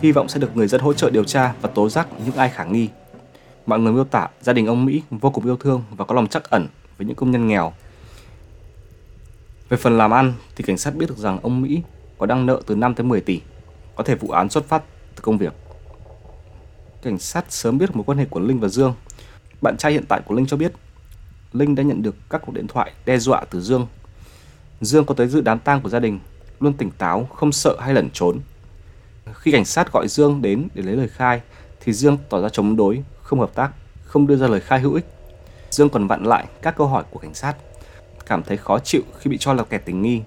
hy 0.00 0.12
vọng 0.12 0.28
sẽ 0.28 0.40
được 0.40 0.56
người 0.56 0.68
dân 0.68 0.80
hỗ 0.80 0.92
trợ 0.92 1.10
điều 1.10 1.24
tra 1.24 1.54
và 1.60 1.68
tố 1.68 1.88
giác 1.88 2.08
những 2.24 2.36
ai 2.36 2.48
khả 2.48 2.64
nghi. 2.64 2.88
Mọi 3.66 3.78
người 3.78 3.92
miêu 3.92 4.04
tả 4.04 4.28
gia 4.40 4.52
đình 4.52 4.66
ông 4.66 4.84
Mỹ 4.84 5.02
vô 5.10 5.30
cùng 5.30 5.44
yêu 5.44 5.56
thương 5.56 5.82
và 5.96 6.04
có 6.04 6.14
lòng 6.14 6.26
trắc 6.26 6.50
ẩn 6.50 6.68
với 6.98 7.06
những 7.06 7.16
công 7.16 7.30
nhân 7.30 7.48
nghèo. 7.48 7.72
Về 9.74 9.78
phần 9.78 9.98
làm 9.98 10.10
ăn 10.10 10.32
thì 10.56 10.64
cảnh 10.64 10.78
sát 10.78 10.94
biết 10.94 11.06
được 11.08 11.18
rằng 11.18 11.38
ông 11.42 11.62
Mỹ 11.62 11.82
có 12.18 12.26
đang 12.26 12.46
nợ 12.46 12.62
từ 12.66 12.74
5 12.74 12.94
tới 12.94 13.04
10 13.04 13.20
tỷ, 13.20 13.40
có 13.96 14.04
thể 14.04 14.14
vụ 14.14 14.30
án 14.30 14.50
xuất 14.50 14.64
phát 14.64 14.82
từ 15.14 15.22
công 15.22 15.38
việc. 15.38 15.52
Cảnh 17.02 17.18
sát 17.18 17.44
sớm 17.48 17.78
biết 17.78 17.96
mối 17.96 18.04
quan 18.06 18.18
hệ 18.18 18.24
của 18.24 18.40
Linh 18.40 18.60
và 18.60 18.68
Dương. 18.68 18.94
Bạn 19.62 19.76
trai 19.76 19.92
hiện 19.92 20.04
tại 20.08 20.20
của 20.24 20.34
Linh 20.34 20.46
cho 20.46 20.56
biết 20.56 20.72
Linh 21.52 21.74
đã 21.74 21.82
nhận 21.82 22.02
được 22.02 22.14
các 22.30 22.42
cuộc 22.46 22.52
điện 22.52 22.66
thoại 22.66 22.92
đe 23.06 23.18
dọa 23.18 23.44
từ 23.50 23.60
Dương. 23.60 23.86
Dương 24.80 25.04
có 25.04 25.14
tới 25.14 25.28
dự 25.28 25.40
đám 25.40 25.58
tang 25.58 25.80
của 25.80 25.88
gia 25.88 26.00
đình, 26.00 26.18
luôn 26.60 26.72
tỉnh 26.72 26.90
táo, 26.90 27.24
không 27.24 27.52
sợ 27.52 27.76
hay 27.80 27.94
lẩn 27.94 28.10
trốn. 28.10 28.40
Khi 29.32 29.52
cảnh 29.52 29.64
sát 29.64 29.92
gọi 29.92 30.08
Dương 30.08 30.42
đến 30.42 30.68
để 30.74 30.82
lấy 30.82 30.96
lời 30.96 31.08
khai 31.08 31.40
thì 31.80 31.92
Dương 31.92 32.18
tỏ 32.28 32.40
ra 32.40 32.48
chống 32.48 32.76
đối, 32.76 33.02
không 33.22 33.40
hợp 33.40 33.54
tác, 33.54 33.70
không 34.04 34.26
đưa 34.26 34.36
ra 34.36 34.46
lời 34.46 34.60
khai 34.60 34.80
hữu 34.80 34.94
ích. 34.94 35.06
Dương 35.70 35.88
còn 35.88 36.06
vặn 36.06 36.24
lại 36.24 36.46
các 36.62 36.76
câu 36.76 36.86
hỏi 36.86 37.04
của 37.10 37.18
cảnh 37.18 37.34
sát, 37.34 37.56
cảm 38.26 38.42
thấy 38.42 38.56
khó 38.56 38.78
chịu 38.78 39.02
khi 39.18 39.30
bị 39.30 39.36
cho 39.38 39.52
là 39.52 39.64
kẻ 39.64 39.78
tình 39.78 40.02
nghi. 40.02 40.22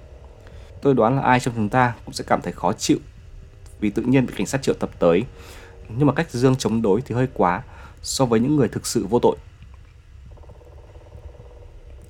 Tôi 0.81 0.93
đoán 0.93 1.15
là 1.15 1.21
ai 1.21 1.39
trong 1.39 1.53
chúng 1.55 1.69
ta 1.69 1.93
cũng 2.05 2.13
sẽ 2.13 2.23
cảm 2.27 2.41
thấy 2.41 2.53
khó 2.53 2.73
chịu 2.73 2.97
vì 3.79 3.89
tự 3.89 4.01
nhiên 4.01 4.25
bị 4.25 4.33
cảnh 4.37 4.47
sát 4.47 4.61
triệu 4.61 4.75
tập 4.75 4.89
tới. 4.99 5.23
Nhưng 5.97 6.07
mà 6.07 6.13
cách 6.13 6.31
Dương 6.31 6.55
chống 6.55 6.81
đối 6.81 7.01
thì 7.01 7.15
hơi 7.15 7.27
quá 7.33 7.63
so 8.01 8.25
với 8.25 8.39
những 8.39 8.55
người 8.55 8.67
thực 8.67 8.87
sự 8.87 9.05
vô 9.05 9.19
tội. 9.19 9.35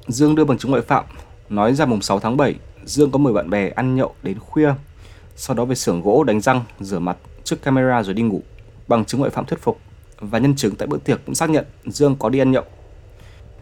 Dương 0.07 0.35
đưa 0.35 0.45
bằng 0.45 0.57
chứng 0.57 0.71
ngoại 0.71 0.83
phạm, 0.83 1.05
nói 1.49 1.73
ra 1.73 1.85
mùng 1.85 2.01
6 2.01 2.19
tháng 2.19 2.37
7, 2.37 2.55
Dương 2.85 3.11
có 3.11 3.17
mời 3.17 3.33
bạn 3.33 3.49
bè 3.49 3.69
ăn 3.69 3.95
nhậu 3.95 4.15
đến 4.23 4.39
khuya, 4.39 4.73
sau 5.35 5.55
đó 5.55 5.65
về 5.65 5.75
xưởng 5.75 6.01
gỗ 6.01 6.23
đánh 6.23 6.41
răng, 6.41 6.63
rửa 6.79 6.99
mặt 6.99 7.17
trước 7.43 7.61
camera 7.61 8.03
rồi 8.03 8.13
đi 8.13 8.21
ngủ. 8.21 8.41
Bằng 8.87 9.05
chứng 9.05 9.19
ngoại 9.19 9.31
phạm 9.31 9.45
thuyết 9.45 9.61
phục 9.61 9.79
và 10.19 10.39
nhân 10.39 10.55
chứng 10.55 10.75
tại 10.75 10.87
bữa 10.87 10.97
tiệc 10.97 11.25
cũng 11.25 11.35
xác 11.35 11.49
nhận 11.49 11.65
Dương 11.85 12.15
có 12.15 12.29
đi 12.29 12.39
ăn 12.39 12.51
nhậu. 12.51 12.63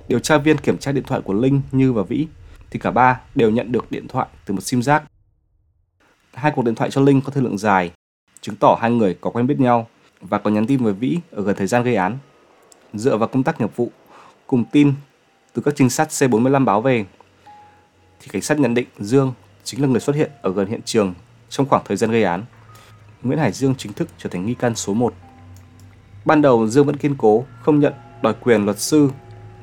Điều 0.08 0.20
tra 0.20 0.38
viên 0.38 0.58
kiểm 0.58 0.78
tra 0.78 0.92
điện 0.92 1.04
thoại 1.04 1.22
của 1.22 1.34
Linh, 1.34 1.62
Như 1.72 1.94
và 1.94 2.04
Vĩ 2.04 2.28
thì 2.70 2.80
cả 2.80 2.92
ba 2.92 3.20
đều 3.36 3.52
nhận 3.52 3.72
được 3.72 3.92
điện 3.92 4.08
thoại 4.08 4.28
từ 4.46 4.54
một 4.54 4.62
sim 4.62 4.82
giác. 4.82 5.04
Hai 6.34 6.52
cuộc 6.56 6.66
điện 6.66 6.76
thoại 6.76 6.92
cho 6.92 7.02
Linh 7.02 7.22
có 7.22 7.32
thời 7.32 7.44
lượng 7.44 7.58
dài, 7.58 7.92
chứng 8.42 8.56
tỏ 8.56 8.78
hai 8.82 8.92
người 8.92 9.18
có 9.22 9.30
quen 9.30 9.48
biết 9.48 9.60
nhau 9.60 9.88
và 10.22 10.38
có 10.38 10.50
nhắn 10.50 10.68
tin 10.68 10.84
với 10.84 10.94
Vĩ 10.94 11.18
ở 11.32 11.44
gần 11.44 11.56
thời 11.56 11.68
gian 11.68 11.84
gây 11.84 11.96
án. 11.96 12.18
Dựa 12.94 13.18
vào 13.18 13.28
công 13.28 13.44
tác 13.44 13.62
nghiệp 13.62 13.76
vụ, 13.76 13.92
cùng 14.48 14.64
tin 14.72 14.94
từ 15.54 15.62
các 15.62 15.74
trinh 15.78 15.90
sát 15.90 16.10
C45 16.10 16.66
báo 16.66 16.82
về, 16.82 17.06
thì 18.20 18.28
cảnh 18.32 18.42
sát 18.42 18.60
nhận 18.60 18.74
định 18.74 18.88
Dương 19.00 19.34
chính 19.64 19.82
là 19.82 19.88
người 19.88 20.00
xuất 20.00 20.16
hiện 20.16 20.32
ở 20.42 20.54
gần 20.54 20.68
hiện 20.68 20.82
trường 20.86 21.14
trong 21.50 21.70
khoảng 21.70 21.84
thời 21.86 21.98
gian 21.98 22.12
gây 22.12 22.24
án. 22.24 22.44
Nguyễn 23.24 23.40
Hải 23.40 23.52
Dương 23.52 23.76
chính 23.78 23.94
thức 23.94 24.08
trở 24.18 24.30
thành 24.30 24.46
nghi 24.46 24.54
can 24.54 24.76
số 24.76 24.94
1. 24.94 25.14
Ban 26.26 26.42
đầu 26.42 26.68
Dương 26.68 26.86
vẫn 26.86 26.98
kiên 26.98 27.16
cố 27.18 27.46
không 27.62 27.80
nhận 27.80 27.94
đòi 28.22 28.34
quyền 28.42 28.66
luật 28.66 28.80
sư, 28.80 29.10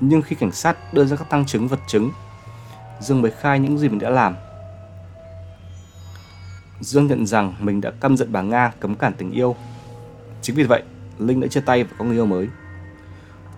nhưng 0.00 0.22
khi 0.22 0.36
cảnh 0.36 0.52
sát 0.52 0.94
đưa 0.94 1.04
ra 1.04 1.16
các 1.16 1.30
tăng 1.30 1.46
chứng 1.46 1.68
vật 1.68 1.80
chứng, 1.86 2.10
Dương 3.00 3.22
mới 3.22 3.30
khai 3.30 3.58
những 3.58 3.78
gì 3.78 3.88
mình 3.88 3.98
đã 3.98 4.10
làm. 4.10 4.36
Dương 6.80 7.06
nhận 7.06 7.26
rằng 7.26 7.54
mình 7.60 7.80
đã 7.80 7.90
căm 7.90 8.16
giận 8.16 8.32
bà 8.32 8.42
Nga 8.42 8.72
cấm 8.80 8.94
cản 8.94 9.12
tình 9.12 9.30
yêu. 9.30 9.56
Chính 10.42 10.56
vì 10.56 10.62
vậy, 10.62 10.82
Linh 11.18 11.40
đã 11.40 11.48
chia 11.48 11.60
tay 11.60 11.84
và 11.84 11.90
có 11.98 12.04
người 12.04 12.16
yêu 12.16 12.26
mới. 12.26 12.48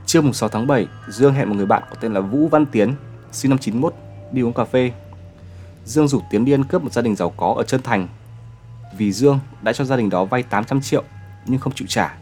Trưa 0.06 0.20
mùng 0.20 0.32
6 0.32 0.48
tháng 0.48 0.66
7, 0.66 0.86
Dương 1.08 1.34
hẹn 1.34 1.48
một 1.48 1.54
người 1.56 1.66
bạn 1.66 1.82
có 1.90 1.96
tên 2.00 2.14
là 2.14 2.20
Vũ 2.20 2.48
Văn 2.48 2.66
Tiến, 2.66 2.94
sinh 3.32 3.50
năm 3.50 3.58
91, 3.58 3.94
đi 4.32 4.42
uống 4.42 4.52
cà 4.52 4.64
phê. 4.64 4.92
Dương 5.84 6.08
rủ 6.08 6.20
Tiến 6.30 6.44
đi 6.44 6.52
ăn 6.52 6.64
cướp 6.64 6.82
một 6.82 6.92
gia 6.92 7.02
đình 7.02 7.16
giàu 7.16 7.30
có 7.36 7.54
ở 7.56 7.64
Trân 7.64 7.82
Thành. 7.82 8.08
Vì 8.98 9.12
Dương 9.12 9.38
đã 9.62 9.72
cho 9.72 9.84
gia 9.84 9.96
đình 9.96 10.10
đó 10.10 10.24
vay 10.24 10.42
800 10.42 10.80
triệu 10.80 11.02
nhưng 11.46 11.60
không 11.60 11.72
chịu 11.72 11.86
trả. 11.88 12.16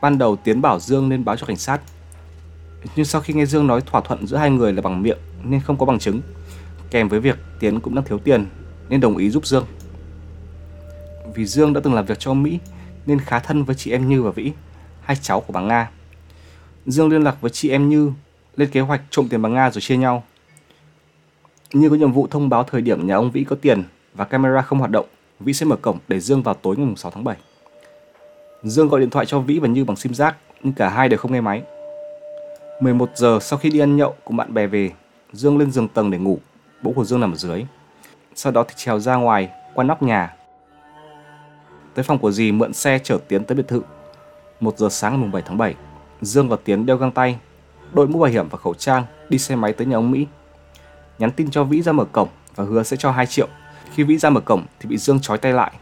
Ban 0.00 0.18
đầu 0.18 0.36
Tiến 0.36 0.60
bảo 0.62 0.80
Dương 0.80 1.08
nên 1.08 1.24
báo 1.24 1.36
cho 1.36 1.46
cảnh 1.46 1.56
sát. 1.56 1.80
Nhưng 2.96 3.04
sau 3.04 3.20
khi 3.20 3.34
nghe 3.34 3.46
Dương 3.46 3.66
nói 3.66 3.80
thỏa 3.80 4.00
thuận 4.00 4.26
giữa 4.26 4.36
hai 4.36 4.50
người 4.50 4.72
là 4.72 4.82
bằng 4.82 5.02
miệng 5.02 5.18
nên 5.44 5.60
không 5.60 5.78
có 5.78 5.86
bằng 5.86 5.98
chứng, 5.98 6.20
kèm 6.90 7.08
với 7.08 7.20
việc 7.20 7.38
Tiến 7.60 7.80
cũng 7.80 7.94
đang 7.94 8.04
thiếu 8.04 8.18
tiền 8.18 8.46
nên 8.88 9.00
đồng 9.00 9.16
ý 9.16 9.30
giúp 9.30 9.46
Dương. 9.46 9.64
Vì 11.34 11.46
Dương 11.46 11.72
đã 11.72 11.80
từng 11.84 11.94
làm 11.94 12.06
việc 12.06 12.18
cho 12.18 12.34
Mỹ 12.34 12.58
nên 13.06 13.20
khá 13.20 13.38
thân 13.38 13.64
với 13.64 13.76
chị 13.76 13.90
em 13.90 14.08
Như 14.08 14.22
và 14.22 14.30
Vĩ, 14.30 14.52
hai 15.02 15.16
cháu 15.22 15.40
của 15.40 15.52
bà 15.52 15.60
Nga. 15.60 15.90
Dương 16.86 17.08
liên 17.08 17.22
lạc 17.22 17.40
với 17.40 17.50
chị 17.50 17.70
em 17.70 17.88
Như, 17.88 18.12
lên 18.56 18.68
kế 18.68 18.80
hoạch 18.80 19.02
trộm 19.10 19.28
tiền 19.28 19.42
bà 19.42 19.48
Nga 19.48 19.70
rồi 19.70 19.80
chia 19.80 19.96
nhau. 19.96 20.24
Như 21.72 21.90
có 21.90 21.96
nhiệm 21.96 22.12
vụ 22.12 22.26
thông 22.30 22.48
báo 22.48 22.64
thời 22.64 22.80
điểm 22.80 23.06
nhà 23.06 23.14
ông 23.14 23.30
Vĩ 23.30 23.44
có 23.44 23.56
tiền 23.60 23.82
và 24.14 24.24
camera 24.24 24.62
không 24.62 24.78
hoạt 24.78 24.90
động, 24.90 25.06
Vĩ 25.40 25.52
sẽ 25.52 25.66
mở 25.66 25.76
cổng 25.76 25.98
để 26.08 26.20
Dương 26.20 26.42
vào 26.42 26.54
tối 26.54 26.76
ngày 26.76 26.94
6 26.96 27.10
tháng 27.10 27.24
7. 27.24 27.36
Dương 28.62 28.88
gọi 28.88 29.00
điện 29.00 29.10
thoại 29.10 29.26
cho 29.26 29.40
Vĩ 29.40 29.58
và 29.58 29.68
Như 29.68 29.84
bằng 29.84 29.96
sim 29.96 30.14
giác, 30.14 30.36
nhưng 30.62 30.72
cả 30.72 30.88
hai 30.88 31.08
đều 31.08 31.18
không 31.18 31.32
nghe 31.32 31.40
máy. 31.40 31.62
11 32.82 33.10
giờ 33.14 33.38
sau 33.40 33.58
khi 33.58 33.70
đi 33.70 33.78
ăn 33.78 33.96
nhậu 33.96 34.14
cùng 34.24 34.36
bạn 34.36 34.54
bè 34.54 34.66
về, 34.66 34.90
Dương 35.32 35.58
lên 35.58 35.70
giường 35.70 35.88
tầng 35.88 36.10
để 36.10 36.18
ngủ, 36.18 36.38
bố 36.82 36.92
của 36.92 37.04
Dương 37.04 37.20
nằm 37.20 37.32
ở 37.32 37.36
dưới. 37.36 37.64
Sau 38.34 38.52
đó 38.52 38.64
thì 38.68 38.74
trèo 38.76 39.00
ra 39.00 39.16
ngoài 39.16 39.50
qua 39.74 39.84
nóc 39.84 40.02
nhà. 40.02 40.34
Tới 41.94 42.02
phòng 42.02 42.18
của 42.18 42.32
dì 42.32 42.52
mượn 42.52 42.72
xe 42.72 42.98
chở 42.98 43.18
Tiến 43.28 43.44
tới 43.44 43.56
biệt 43.56 43.68
thự. 43.68 43.82
1 44.60 44.78
giờ 44.78 44.88
sáng 44.88 45.20
ngày 45.20 45.30
7 45.32 45.42
tháng 45.46 45.58
7, 45.58 45.74
Dương 46.20 46.48
và 46.48 46.56
Tiến 46.64 46.86
đeo 46.86 46.96
găng 46.96 47.10
tay, 47.10 47.38
đội 47.92 48.08
mũ 48.08 48.18
bảo 48.18 48.30
hiểm 48.30 48.48
và 48.48 48.58
khẩu 48.58 48.74
trang 48.74 49.04
đi 49.28 49.38
xe 49.38 49.56
máy 49.56 49.72
tới 49.72 49.86
nhà 49.86 49.96
ông 49.96 50.10
Mỹ. 50.10 50.26
Nhắn 51.18 51.30
tin 51.30 51.50
cho 51.50 51.64
Vĩ 51.64 51.82
ra 51.82 51.92
mở 51.92 52.04
cổng 52.04 52.28
và 52.56 52.64
hứa 52.64 52.82
sẽ 52.82 52.96
cho 52.96 53.10
2 53.10 53.26
triệu. 53.26 53.48
Khi 53.94 54.02
Vĩ 54.02 54.18
ra 54.18 54.30
mở 54.30 54.40
cổng 54.40 54.62
thì 54.80 54.88
bị 54.88 54.98
Dương 54.98 55.20
trói 55.20 55.38
tay 55.38 55.52
lại. 55.52 55.72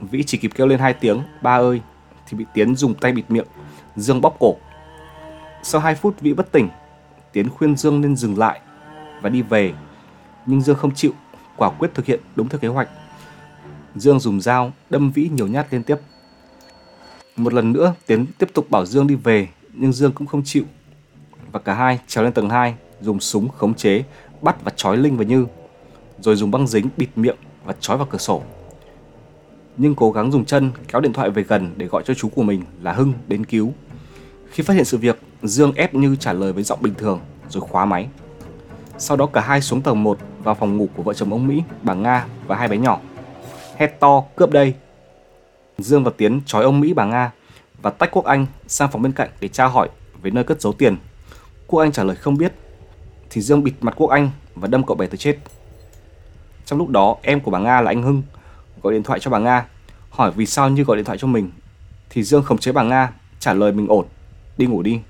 Vĩ 0.00 0.22
chỉ 0.22 0.38
kịp 0.38 0.50
kêu 0.54 0.66
lên 0.66 0.78
hai 0.78 0.94
tiếng 0.94 1.22
ba 1.42 1.56
ơi 1.56 1.80
thì 2.26 2.38
bị 2.38 2.44
Tiến 2.54 2.76
dùng 2.76 2.94
tay 2.94 3.12
bịt 3.12 3.24
miệng, 3.28 3.46
Dương 3.96 4.20
bóp 4.20 4.36
cổ. 4.40 4.56
Sau 5.62 5.80
2 5.80 5.94
phút 5.94 6.20
Vĩ 6.20 6.32
bất 6.32 6.52
tỉnh, 6.52 6.68
Tiến 7.32 7.48
khuyên 7.48 7.76
Dương 7.76 8.00
nên 8.00 8.16
dừng 8.16 8.38
lại 8.38 8.60
và 9.22 9.28
đi 9.28 9.42
về. 9.42 9.72
Nhưng 10.46 10.60
Dương 10.60 10.76
không 10.76 10.94
chịu, 10.94 11.12
quả 11.56 11.70
quyết 11.70 11.94
thực 11.94 12.06
hiện 12.06 12.20
đúng 12.36 12.48
theo 12.48 12.58
kế 12.58 12.68
hoạch. 12.68 12.88
Dương 13.94 14.20
dùng 14.20 14.40
dao 14.40 14.72
đâm 14.90 15.10
Vĩ 15.10 15.28
nhiều 15.28 15.46
nhát 15.46 15.72
liên 15.72 15.82
tiếp. 15.82 15.96
Một 17.36 17.52
lần 17.52 17.72
nữa, 17.72 17.94
Tiến 18.06 18.26
tiếp 18.38 18.48
tục 18.54 18.70
bảo 18.70 18.86
Dương 18.86 19.06
đi 19.06 19.14
về, 19.14 19.48
nhưng 19.72 19.92
Dương 19.92 20.12
cũng 20.12 20.26
không 20.26 20.42
chịu. 20.44 20.64
Và 21.52 21.60
cả 21.60 21.74
hai 21.74 21.98
trèo 22.06 22.24
lên 22.24 22.32
tầng 22.32 22.50
2, 22.50 22.74
dùng 23.00 23.20
súng 23.20 23.48
khống 23.48 23.74
chế, 23.74 24.04
bắt 24.42 24.56
và 24.64 24.72
trói 24.76 24.96
Linh 24.96 25.16
và 25.16 25.24
Như, 25.24 25.46
rồi 26.20 26.36
dùng 26.36 26.50
băng 26.50 26.66
dính 26.66 26.88
bịt 26.96 27.08
miệng 27.16 27.36
và 27.64 27.74
trói 27.80 27.96
vào 27.96 28.06
cửa 28.10 28.18
sổ. 28.18 28.42
Nhưng 29.76 29.94
cố 29.94 30.10
gắng 30.12 30.32
dùng 30.32 30.44
chân 30.44 30.70
kéo 30.88 31.00
điện 31.00 31.12
thoại 31.12 31.30
về 31.30 31.42
gần 31.42 31.74
để 31.76 31.86
gọi 31.86 32.02
cho 32.06 32.14
chú 32.14 32.28
của 32.28 32.42
mình 32.42 32.62
là 32.82 32.92
Hưng 32.92 33.12
đến 33.28 33.44
cứu. 33.44 33.72
Khi 34.50 34.62
phát 34.62 34.74
hiện 34.74 34.84
sự 34.84 34.98
việc, 34.98 35.18
Dương 35.42 35.72
ép 35.72 35.94
Như 35.94 36.16
trả 36.16 36.32
lời 36.32 36.52
với 36.52 36.62
giọng 36.62 36.82
bình 36.82 36.94
thường 36.94 37.20
rồi 37.48 37.60
khóa 37.60 37.84
máy. 37.84 38.08
Sau 38.98 39.16
đó 39.16 39.26
cả 39.26 39.40
hai 39.40 39.60
xuống 39.60 39.82
tầng 39.82 40.02
1 40.02 40.18
vào 40.42 40.54
phòng 40.54 40.76
ngủ 40.76 40.88
của 40.96 41.02
vợ 41.02 41.14
chồng 41.14 41.32
ông 41.32 41.46
Mỹ, 41.46 41.62
bà 41.82 41.94
Nga 41.94 42.26
và 42.46 42.56
hai 42.56 42.68
bé 42.68 42.76
nhỏ. 42.76 43.00
Hét 43.76 44.00
to, 44.00 44.24
cướp 44.36 44.50
đây. 44.50 44.74
Dương 45.78 46.04
và 46.04 46.10
Tiến 46.16 46.40
trói 46.46 46.64
ông 46.64 46.80
Mỹ 46.80 46.92
bà 46.92 47.04
Nga 47.04 47.32
và 47.82 47.90
tách 47.90 48.10
Quốc 48.12 48.24
Anh 48.24 48.46
sang 48.66 48.90
phòng 48.90 49.02
bên 49.02 49.12
cạnh 49.12 49.28
để 49.40 49.48
tra 49.48 49.66
hỏi 49.66 49.88
về 50.22 50.30
nơi 50.30 50.44
cất 50.44 50.60
giấu 50.60 50.72
tiền. 50.72 50.96
Quốc 51.66 51.80
Anh 51.80 51.92
trả 51.92 52.04
lời 52.04 52.16
không 52.16 52.36
biết, 52.36 52.52
thì 53.30 53.40
Dương 53.40 53.64
bịt 53.64 53.74
mặt 53.80 53.94
Quốc 53.96 54.10
Anh 54.10 54.30
và 54.54 54.68
đâm 54.68 54.86
cậu 54.86 54.96
bé 54.96 55.06
tới 55.06 55.16
chết. 55.16 55.38
Trong 56.64 56.78
lúc 56.78 56.88
đó, 56.88 57.16
em 57.22 57.40
của 57.40 57.50
bà 57.50 57.58
Nga 57.58 57.80
là 57.80 57.90
anh 57.90 58.02
Hưng 58.02 58.22
gọi 58.82 58.92
điện 58.92 59.02
thoại 59.02 59.20
cho 59.20 59.30
bà 59.30 59.38
Nga, 59.38 59.66
hỏi 60.10 60.30
vì 60.30 60.46
sao 60.46 60.68
Như 60.68 60.84
gọi 60.84 60.96
điện 60.96 61.04
thoại 61.04 61.18
cho 61.18 61.26
mình. 61.26 61.50
Thì 62.10 62.22
Dương 62.22 62.42
khống 62.42 62.58
chế 62.58 62.72
bà 62.72 62.82
Nga, 62.82 63.12
trả 63.38 63.52
lời 63.52 63.72
mình 63.72 63.88
ổn, 63.88 64.06
đi 64.56 64.66
ngủ 64.66 64.82
đi. 64.82 65.00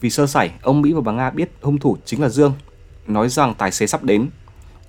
Vì 0.00 0.10
sơ 0.10 0.26
sẩy, 0.26 0.50
ông 0.62 0.82
Mỹ 0.82 0.92
và 0.92 1.00
bà 1.00 1.12
Nga 1.12 1.30
biết 1.30 1.50
hung 1.62 1.78
thủ 1.78 1.96
chính 2.04 2.22
là 2.22 2.28
Dương, 2.28 2.54
nói 3.06 3.28
rằng 3.28 3.54
tài 3.54 3.72
xế 3.72 3.86
sắp 3.86 4.04
đến. 4.04 4.28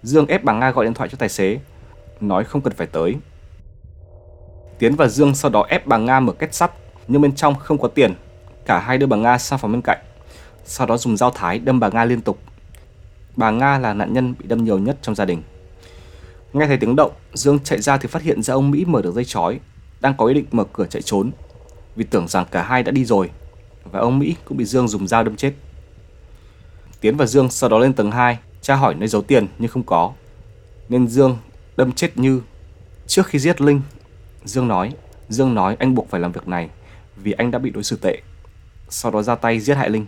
Dương 0.03 0.27
ép 0.27 0.43
bà 0.43 0.53
Nga 0.53 0.71
gọi 0.71 0.85
điện 0.85 0.93
thoại 0.93 1.09
cho 1.09 1.17
tài 1.17 1.29
xế, 1.29 1.59
nói 2.21 2.43
không 2.43 2.61
cần 2.61 2.73
phải 2.73 2.87
tới. 2.87 3.15
Tiến 4.79 4.95
và 4.95 5.07
Dương 5.07 5.35
sau 5.35 5.51
đó 5.51 5.65
ép 5.69 5.87
bà 5.87 5.97
Nga 5.97 6.19
mở 6.19 6.33
kết 6.33 6.53
sắt, 6.53 6.71
nhưng 7.07 7.21
bên 7.21 7.35
trong 7.35 7.55
không 7.55 7.77
có 7.77 7.87
tiền. 7.87 8.13
Cả 8.65 8.79
hai 8.79 8.97
đưa 8.97 9.05
bà 9.05 9.17
Nga 9.17 9.37
sang 9.37 9.59
phòng 9.59 9.71
bên 9.71 9.81
cạnh, 9.81 9.99
sau 10.65 10.87
đó 10.87 10.97
dùng 10.97 11.17
dao 11.17 11.31
thái 11.31 11.59
đâm 11.59 11.79
bà 11.79 11.89
Nga 11.89 12.05
liên 12.05 12.21
tục. 12.21 12.39
Bà 13.35 13.51
Nga 13.51 13.77
là 13.77 13.93
nạn 13.93 14.13
nhân 14.13 14.35
bị 14.39 14.47
đâm 14.47 14.63
nhiều 14.63 14.79
nhất 14.79 14.97
trong 15.01 15.15
gia 15.15 15.25
đình. 15.25 15.43
Nghe 16.53 16.67
thấy 16.67 16.77
tiếng 16.77 16.95
động, 16.95 17.11
Dương 17.33 17.59
chạy 17.59 17.81
ra 17.81 17.97
thì 17.97 18.07
phát 18.07 18.21
hiện 18.21 18.43
ra 18.43 18.53
ông 18.53 18.71
Mỹ 18.71 18.85
mở 18.85 19.01
được 19.01 19.15
dây 19.15 19.25
chói, 19.25 19.59
đang 19.99 20.13
có 20.17 20.25
ý 20.25 20.33
định 20.33 20.45
mở 20.51 20.63
cửa 20.73 20.85
chạy 20.85 21.01
trốn, 21.01 21.31
vì 21.95 22.03
tưởng 22.03 22.27
rằng 22.27 22.45
cả 22.51 22.63
hai 22.63 22.83
đã 22.83 22.91
đi 22.91 23.05
rồi, 23.05 23.29
và 23.91 23.99
ông 23.99 24.19
Mỹ 24.19 24.35
cũng 24.45 24.57
bị 24.57 24.65
Dương 24.65 24.87
dùng 24.87 25.07
dao 25.07 25.23
đâm 25.23 25.35
chết. 25.35 25.53
Tiến 27.01 27.17
và 27.17 27.25
Dương 27.25 27.49
sau 27.49 27.69
đó 27.69 27.79
lên 27.79 27.93
tầng 27.93 28.11
2, 28.11 28.39
tra 28.61 28.75
hỏi 28.75 28.95
nơi 28.95 29.07
giấu 29.07 29.21
tiền 29.21 29.47
nhưng 29.57 29.71
không 29.71 29.83
có, 29.83 30.13
nên 30.89 31.07
Dương 31.07 31.37
đâm 31.77 31.91
chết 31.91 32.17
Như. 32.17 32.41
Trước 33.07 33.27
khi 33.27 33.39
giết 33.39 33.61
Linh, 33.61 33.81
Dương 34.43 34.67
nói, 34.67 34.93
Dương 35.29 35.55
nói 35.55 35.75
anh 35.79 35.95
buộc 35.95 36.09
phải 36.09 36.21
làm 36.21 36.31
việc 36.31 36.47
này 36.47 36.69
vì 37.15 37.31
anh 37.31 37.51
đã 37.51 37.59
bị 37.59 37.69
đối 37.69 37.83
xử 37.83 37.95
tệ. 37.95 38.21
Sau 38.89 39.11
đó 39.11 39.21
ra 39.21 39.35
tay 39.35 39.59
giết 39.59 39.77
hại 39.77 39.89
Linh. 39.89 40.05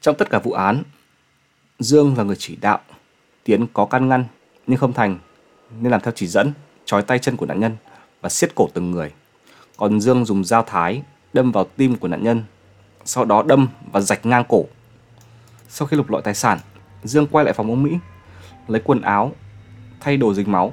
Trong 0.00 0.16
tất 0.16 0.30
cả 0.30 0.38
vụ 0.38 0.52
án, 0.52 0.82
Dương 1.78 2.18
là 2.18 2.24
người 2.24 2.36
chỉ 2.38 2.56
đạo, 2.56 2.80
Tiến 3.44 3.66
có 3.72 3.86
can 3.86 4.08
ngăn 4.08 4.24
nhưng 4.66 4.78
không 4.78 4.92
thành 4.92 5.18
nên 5.80 5.92
làm 5.92 6.00
theo 6.00 6.12
chỉ 6.16 6.26
dẫn, 6.26 6.52
trói 6.84 7.02
tay 7.02 7.18
chân 7.18 7.36
của 7.36 7.46
nạn 7.46 7.60
nhân 7.60 7.76
và 8.20 8.28
siết 8.28 8.54
cổ 8.54 8.68
từng 8.74 8.90
người. 8.90 9.12
Còn 9.76 10.00
Dương 10.00 10.24
dùng 10.24 10.44
dao 10.44 10.62
thái 10.62 11.02
đâm 11.34 11.52
vào 11.52 11.64
tim 11.76 11.96
của 11.96 12.08
nạn 12.08 12.22
nhân, 12.22 12.44
sau 13.04 13.24
đó 13.24 13.42
đâm 13.42 13.68
và 13.92 14.00
rạch 14.00 14.26
ngang 14.26 14.44
cổ. 14.48 14.64
Sau 15.68 15.88
khi 15.88 15.96
lục 15.96 16.10
lọi 16.10 16.22
tài 16.22 16.34
sản, 16.34 16.58
Dương 17.04 17.26
quay 17.26 17.44
lại 17.44 17.54
phòng 17.54 17.70
ông 17.70 17.82
Mỹ, 17.82 17.98
lấy 18.68 18.82
quần 18.84 19.00
áo, 19.00 19.32
thay 20.00 20.16
đồ 20.16 20.34
dính 20.34 20.52
máu. 20.52 20.72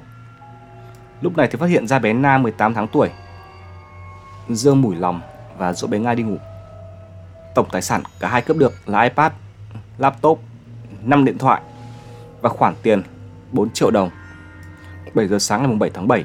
Lúc 1.20 1.36
này 1.36 1.48
thì 1.50 1.58
phát 1.58 1.66
hiện 1.66 1.86
ra 1.86 1.98
bé 1.98 2.12
Na 2.12 2.38
18 2.38 2.74
tháng 2.74 2.88
tuổi. 2.88 3.10
Dương 4.48 4.82
mủi 4.82 4.96
lòng 4.96 5.20
và 5.58 5.72
dỗ 5.72 5.86
bé 5.86 5.98
Nga 5.98 6.14
đi 6.14 6.22
ngủ. 6.22 6.36
Tổng 7.54 7.68
tài 7.72 7.82
sản 7.82 8.02
cả 8.20 8.28
hai 8.28 8.42
cướp 8.42 8.56
được 8.56 8.88
là 8.88 9.02
iPad, 9.02 9.32
laptop, 9.98 10.40
5 11.02 11.24
điện 11.24 11.38
thoại 11.38 11.60
và 12.40 12.48
khoản 12.48 12.74
tiền 12.82 13.02
4 13.52 13.70
triệu 13.70 13.90
đồng. 13.90 14.10
7 15.14 15.28
giờ 15.28 15.38
sáng 15.38 15.62
ngày 15.62 15.76
7 15.76 15.90
tháng 15.94 16.08
7, 16.08 16.24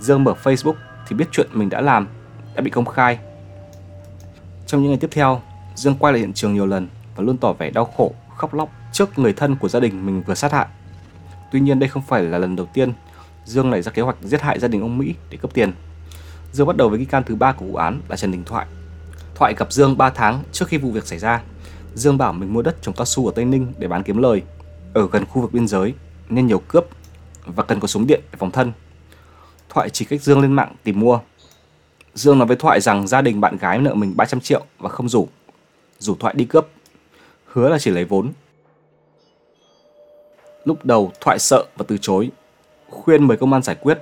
Dương 0.00 0.24
mở 0.24 0.34
Facebook 0.42 0.74
thì 1.08 1.16
biết 1.16 1.26
chuyện 1.32 1.48
mình 1.52 1.68
đã 1.68 1.80
làm 1.80 2.08
đã 2.54 2.62
bị 2.62 2.70
công 2.70 2.84
khai. 2.84 3.18
Trong 4.66 4.82
những 4.82 4.90
ngày 4.90 4.98
tiếp 4.98 5.10
theo, 5.10 5.40
Dương 5.74 5.94
quay 5.98 6.12
lại 6.12 6.20
hiện 6.20 6.32
trường 6.32 6.54
nhiều 6.54 6.66
lần 6.66 6.88
và 7.16 7.24
luôn 7.24 7.36
tỏ 7.36 7.52
vẻ 7.52 7.70
đau 7.70 7.84
khổ, 7.84 8.12
khóc 8.36 8.54
lóc 8.54 8.68
trước 8.92 9.18
người 9.18 9.32
thân 9.32 9.56
của 9.56 9.68
gia 9.68 9.80
đình 9.80 10.06
mình 10.06 10.22
vừa 10.26 10.34
sát 10.34 10.52
hại. 10.52 10.66
Tuy 11.52 11.60
nhiên 11.60 11.78
đây 11.78 11.88
không 11.88 12.02
phải 12.08 12.22
là 12.22 12.38
lần 12.38 12.56
đầu 12.56 12.66
tiên 12.74 12.92
Dương 13.44 13.70
lại 13.70 13.82
ra 13.82 13.92
kế 13.92 14.02
hoạch 14.02 14.16
giết 14.22 14.40
hại 14.42 14.58
gia 14.58 14.68
đình 14.68 14.80
ông 14.80 14.98
Mỹ 14.98 15.14
để 15.30 15.38
cướp 15.42 15.54
tiền. 15.54 15.72
Dương 16.52 16.66
bắt 16.66 16.76
đầu 16.76 16.88
với 16.88 16.98
nghi 16.98 17.04
can 17.04 17.22
thứ 17.26 17.34
ba 17.34 17.52
của 17.52 17.64
vụ 17.64 17.74
án 17.74 18.00
là 18.08 18.16
Trần 18.16 18.32
Đình 18.32 18.44
Thoại. 18.44 18.66
Thoại 19.34 19.54
gặp 19.56 19.72
Dương 19.72 19.98
3 19.98 20.10
tháng 20.10 20.42
trước 20.52 20.68
khi 20.68 20.78
vụ 20.78 20.90
việc 20.90 21.06
xảy 21.06 21.18
ra. 21.18 21.42
Dương 21.94 22.18
bảo 22.18 22.32
mình 22.32 22.52
mua 22.52 22.62
đất 22.62 22.82
trồng 22.82 22.94
cao 22.94 23.04
su 23.04 23.26
ở 23.26 23.32
Tây 23.34 23.44
Ninh 23.44 23.72
để 23.78 23.88
bán 23.88 24.02
kiếm 24.02 24.18
lời, 24.18 24.42
ở 24.94 25.08
gần 25.12 25.24
khu 25.26 25.42
vực 25.42 25.52
biên 25.52 25.68
giới 25.68 25.94
nên 26.28 26.46
nhiều 26.46 26.62
cướp 26.68 26.84
và 27.46 27.62
cần 27.62 27.80
có 27.80 27.86
súng 27.86 28.06
điện 28.06 28.20
để 28.32 28.36
phòng 28.38 28.50
thân. 28.50 28.72
Thoại 29.68 29.90
chỉ 29.90 30.04
cách 30.04 30.22
Dương 30.22 30.40
lên 30.40 30.52
mạng 30.52 30.74
tìm 30.84 31.00
mua. 31.00 31.20
Dương 32.16 32.38
nói 32.38 32.46
với 32.46 32.56
Thoại 32.56 32.80
rằng 32.80 33.06
gia 33.06 33.22
đình 33.22 33.40
bạn 33.40 33.56
gái 33.56 33.78
nợ 33.78 33.94
mình 33.94 34.12
300 34.16 34.40
triệu 34.40 34.64
và 34.78 34.88
không 34.88 35.08
rủ. 35.08 35.28
Rủ 35.98 36.14
Thoại 36.14 36.34
đi 36.36 36.44
cướp. 36.44 36.66
Hứa 37.46 37.68
là 37.68 37.78
chỉ 37.78 37.90
lấy 37.90 38.04
vốn. 38.04 38.32
Lúc 40.64 40.84
đầu 40.84 41.12
Thoại 41.20 41.38
sợ 41.38 41.64
và 41.76 41.84
từ 41.88 41.98
chối. 42.00 42.30
Khuyên 42.88 43.24
mời 43.24 43.36
công 43.36 43.52
an 43.52 43.62
giải 43.62 43.76
quyết 43.80 43.98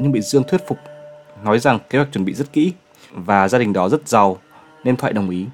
nhưng 0.00 0.12
bị 0.12 0.20
Dương 0.20 0.44
thuyết 0.48 0.66
phục 0.68 0.78
nói 1.44 1.58
rằng 1.58 1.78
kế 1.90 1.98
hoạch 1.98 2.12
chuẩn 2.12 2.24
bị 2.24 2.34
rất 2.34 2.52
kỹ 2.52 2.72
và 3.12 3.48
gia 3.48 3.58
đình 3.58 3.72
đó 3.72 3.88
rất 3.88 4.08
giàu 4.08 4.38
nên 4.84 4.96
Thoại 4.96 5.12
đồng 5.12 5.30
ý. 5.30 5.46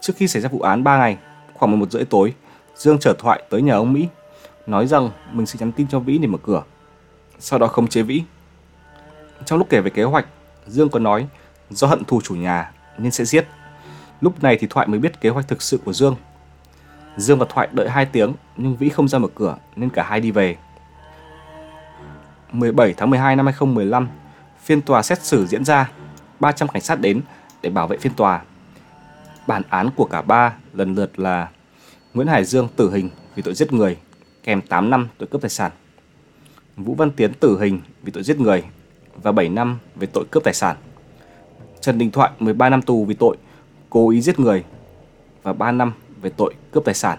Trước 0.00 0.12
khi 0.16 0.28
xảy 0.28 0.42
ra 0.42 0.48
vụ 0.48 0.60
án 0.60 0.84
3 0.84 0.98
ngày, 0.98 1.18
khoảng 1.54 1.70
11 1.70 1.90
rưỡi 1.90 2.04
tối, 2.04 2.34
Dương 2.76 2.98
chở 2.98 3.14
Thoại 3.18 3.42
tới 3.50 3.62
nhà 3.62 3.74
ông 3.74 3.92
Mỹ, 3.92 4.08
nói 4.66 4.86
rằng 4.86 5.10
mình 5.32 5.46
sẽ 5.46 5.56
nhắn 5.60 5.72
tin 5.72 5.88
cho 5.88 5.98
Vĩ 5.98 6.18
để 6.18 6.26
mở 6.26 6.38
cửa. 6.42 6.62
Sau 7.38 7.58
đó 7.58 7.66
không 7.66 7.86
chế 7.86 8.02
Vĩ. 8.02 8.22
Trong 9.44 9.58
lúc 9.58 9.68
kể 9.70 9.80
về 9.80 9.90
kế 9.90 10.02
hoạch, 10.02 10.26
Dương 10.66 10.88
có 10.88 10.98
nói 10.98 11.26
do 11.70 11.86
hận 11.86 12.04
thù 12.04 12.20
chủ 12.20 12.34
nhà 12.34 12.70
nên 12.98 13.12
sẽ 13.12 13.24
giết. 13.24 13.46
Lúc 14.20 14.42
này 14.42 14.56
thì 14.60 14.66
Thoại 14.70 14.86
mới 14.86 14.98
biết 14.98 15.20
kế 15.20 15.28
hoạch 15.28 15.48
thực 15.48 15.62
sự 15.62 15.78
của 15.84 15.92
Dương. 15.92 16.16
Dương 17.16 17.38
và 17.38 17.46
Thoại 17.48 17.68
đợi 17.72 17.90
2 17.90 18.06
tiếng 18.06 18.34
nhưng 18.56 18.76
Vĩ 18.76 18.88
không 18.88 19.08
ra 19.08 19.18
mở 19.18 19.28
cửa 19.34 19.56
nên 19.76 19.90
cả 19.90 20.02
hai 20.02 20.20
đi 20.20 20.30
về. 20.30 20.56
17 22.52 22.94
tháng 22.96 23.10
12 23.10 23.36
năm 23.36 23.46
2015, 23.46 24.08
phiên 24.62 24.80
tòa 24.80 25.02
xét 25.02 25.22
xử 25.22 25.46
diễn 25.46 25.64
ra. 25.64 25.90
300 26.40 26.68
cảnh 26.68 26.82
sát 26.82 27.00
đến 27.00 27.20
để 27.62 27.70
bảo 27.70 27.86
vệ 27.86 27.96
phiên 27.96 28.14
tòa. 28.14 28.42
Bản 29.46 29.62
án 29.68 29.90
của 29.96 30.04
cả 30.04 30.22
ba 30.22 30.54
lần 30.72 30.94
lượt 30.94 31.18
là 31.18 31.48
Nguyễn 32.14 32.26
Hải 32.28 32.44
Dương 32.44 32.68
tử 32.76 32.92
hình 32.92 33.10
vì 33.34 33.42
tội 33.42 33.54
giết 33.54 33.72
người, 33.72 33.96
kèm 34.42 34.60
8 34.60 34.90
năm 34.90 35.08
tội 35.18 35.28
cướp 35.28 35.42
tài 35.42 35.50
sản. 35.50 35.72
Vũ 36.76 36.94
Văn 36.94 37.10
Tiến 37.10 37.34
tử 37.34 37.60
hình 37.60 37.80
vì 38.02 38.12
tội 38.12 38.22
giết 38.22 38.40
người 38.40 38.64
và 39.22 39.32
7 39.32 39.48
năm 39.48 39.78
về 39.96 40.06
tội 40.06 40.24
cướp 40.30 40.44
tài 40.44 40.54
sản. 40.54 40.76
Trần 41.80 41.98
Đình 41.98 42.10
Thoại 42.10 42.30
13 42.38 42.68
năm 42.68 42.82
tù 42.82 43.04
vì 43.04 43.14
tội 43.14 43.36
cố 43.90 44.10
ý 44.10 44.20
giết 44.20 44.40
người 44.40 44.64
và 45.42 45.52
3 45.52 45.72
năm 45.72 45.92
về 46.22 46.30
tội 46.30 46.54
cướp 46.70 46.84
tài 46.84 46.94
sản. 46.94 47.18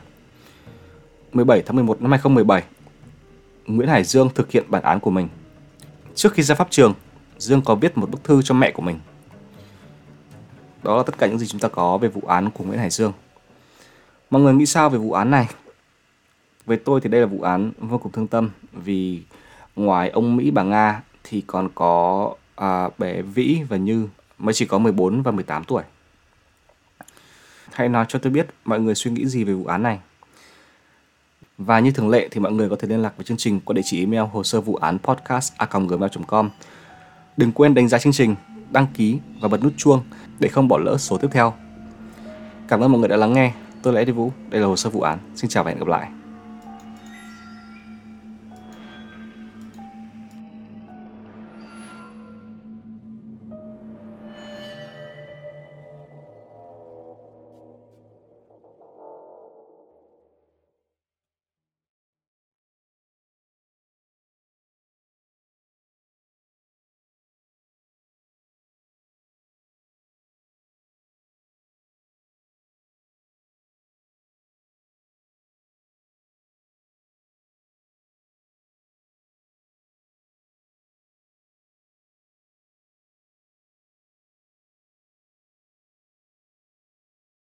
17 1.33 1.61
tháng 1.65 1.75
11 1.75 2.01
năm 2.01 2.11
2017, 2.11 2.63
Nguyễn 3.65 3.89
Hải 3.89 4.03
Dương 4.03 4.29
thực 4.35 4.51
hiện 4.51 4.63
bản 4.67 4.83
án 4.83 4.99
của 4.99 5.11
mình. 5.11 5.27
Trước 6.15 6.33
khi 6.33 6.43
ra 6.43 6.55
pháp 6.55 6.67
trường, 6.71 6.93
Dương 7.37 7.61
có 7.61 7.75
viết 7.75 7.97
một 7.97 8.09
bức 8.09 8.23
thư 8.23 8.41
cho 8.41 8.55
mẹ 8.55 8.71
của 8.71 8.81
mình. 8.81 8.99
Đó 10.83 10.97
là 10.97 11.03
tất 11.03 11.17
cả 11.17 11.27
những 11.27 11.39
gì 11.39 11.47
chúng 11.47 11.59
ta 11.59 11.67
có 11.67 11.97
về 11.97 12.07
vụ 12.07 12.21
án 12.27 12.49
của 12.51 12.63
Nguyễn 12.63 12.79
Hải 12.79 12.89
Dương. 12.89 13.13
Mọi 14.29 14.41
người 14.41 14.53
nghĩ 14.53 14.65
sao 14.65 14.89
về 14.89 14.97
vụ 14.97 15.11
án 15.11 15.31
này? 15.31 15.47
Với 16.65 16.77
tôi 16.77 17.01
thì 17.01 17.09
đây 17.09 17.21
là 17.21 17.27
vụ 17.27 17.41
án 17.41 17.71
vô 17.79 17.97
cùng 17.97 18.11
thương 18.11 18.27
tâm 18.27 18.49
vì 18.71 19.21
ngoài 19.75 20.09
ông 20.09 20.35
Mỹ 20.35 20.51
bà 20.51 20.63
Nga 20.63 21.01
thì 21.23 21.43
còn 21.47 21.69
có 21.75 22.33
à, 22.55 22.89
bé 22.97 23.21
Vĩ 23.21 23.61
và 23.69 23.77
Như 23.77 24.07
mới 24.37 24.53
chỉ 24.53 24.65
có 24.65 24.77
14 24.77 25.21
và 25.21 25.31
18 25.31 25.63
tuổi. 25.63 25.83
Hãy 27.71 27.89
nói 27.89 28.05
cho 28.07 28.19
tôi 28.19 28.31
biết 28.31 28.47
mọi 28.65 28.79
người 28.79 28.95
suy 28.95 29.11
nghĩ 29.11 29.25
gì 29.25 29.43
về 29.43 29.53
vụ 29.53 29.65
án 29.65 29.83
này. 29.83 29.99
Và 31.57 31.79
như 31.79 31.91
thường 31.91 32.09
lệ 32.09 32.27
thì 32.31 32.39
mọi 32.39 32.51
người 32.51 32.69
có 32.69 32.75
thể 32.75 32.87
liên 32.87 33.01
lạc 33.01 33.17
với 33.17 33.25
chương 33.25 33.37
trình 33.37 33.59
qua 33.59 33.73
địa 33.73 33.81
chỉ 33.85 33.99
email 33.99 34.23
hồ 34.31 34.43
sơ 34.43 34.61
vụ 34.61 34.75
án 34.75 34.99
podcast 34.99 35.53
a.gmail.com. 35.57 36.49
Đừng 37.37 37.51
quên 37.51 37.73
đánh 37.73 37.87
giá 37.87 37.97
chương 37.99 38.13
trình, 38.13 38.35
đăng 38.71 38.87
ký 38.93 39.19
và 39.41 39.47
bật 39.47 39.63
nút 39.63 39.73
chuông 39.77 40.03
để 40.39 40.49
không 40.49 40.67
bỏ 40.67 40.77
lỡ 40.77 40.97
số 40.97 41.17
tiếp 41.17 41.27
theo. 41.31 41.53
Cảm 42.67 42.79
ơn 42.79 42.91
mọi 42.91 42.99
người 42.99 43.09
đã 43.09 43.17
lắng 43.17 43.33
nghe. 43.33 43.53
Tôi 43.81 43.93
là 43.93 43.99
Eddie 43.99 44.13
Vũ, 44.13 44.31
đây 44.49 44.61
là 44.61 44.67
hồ 44.67 44.75
sơ 44.75 44.89
vụ 44.89 45.01
án. 45.01 45.19
Xin 45.35 45.49
chào 45.49 45.63
và 45.63 45.71
hẹn 45.71 45.79
gặp 45.79 45.87
lại. 45.87 46.20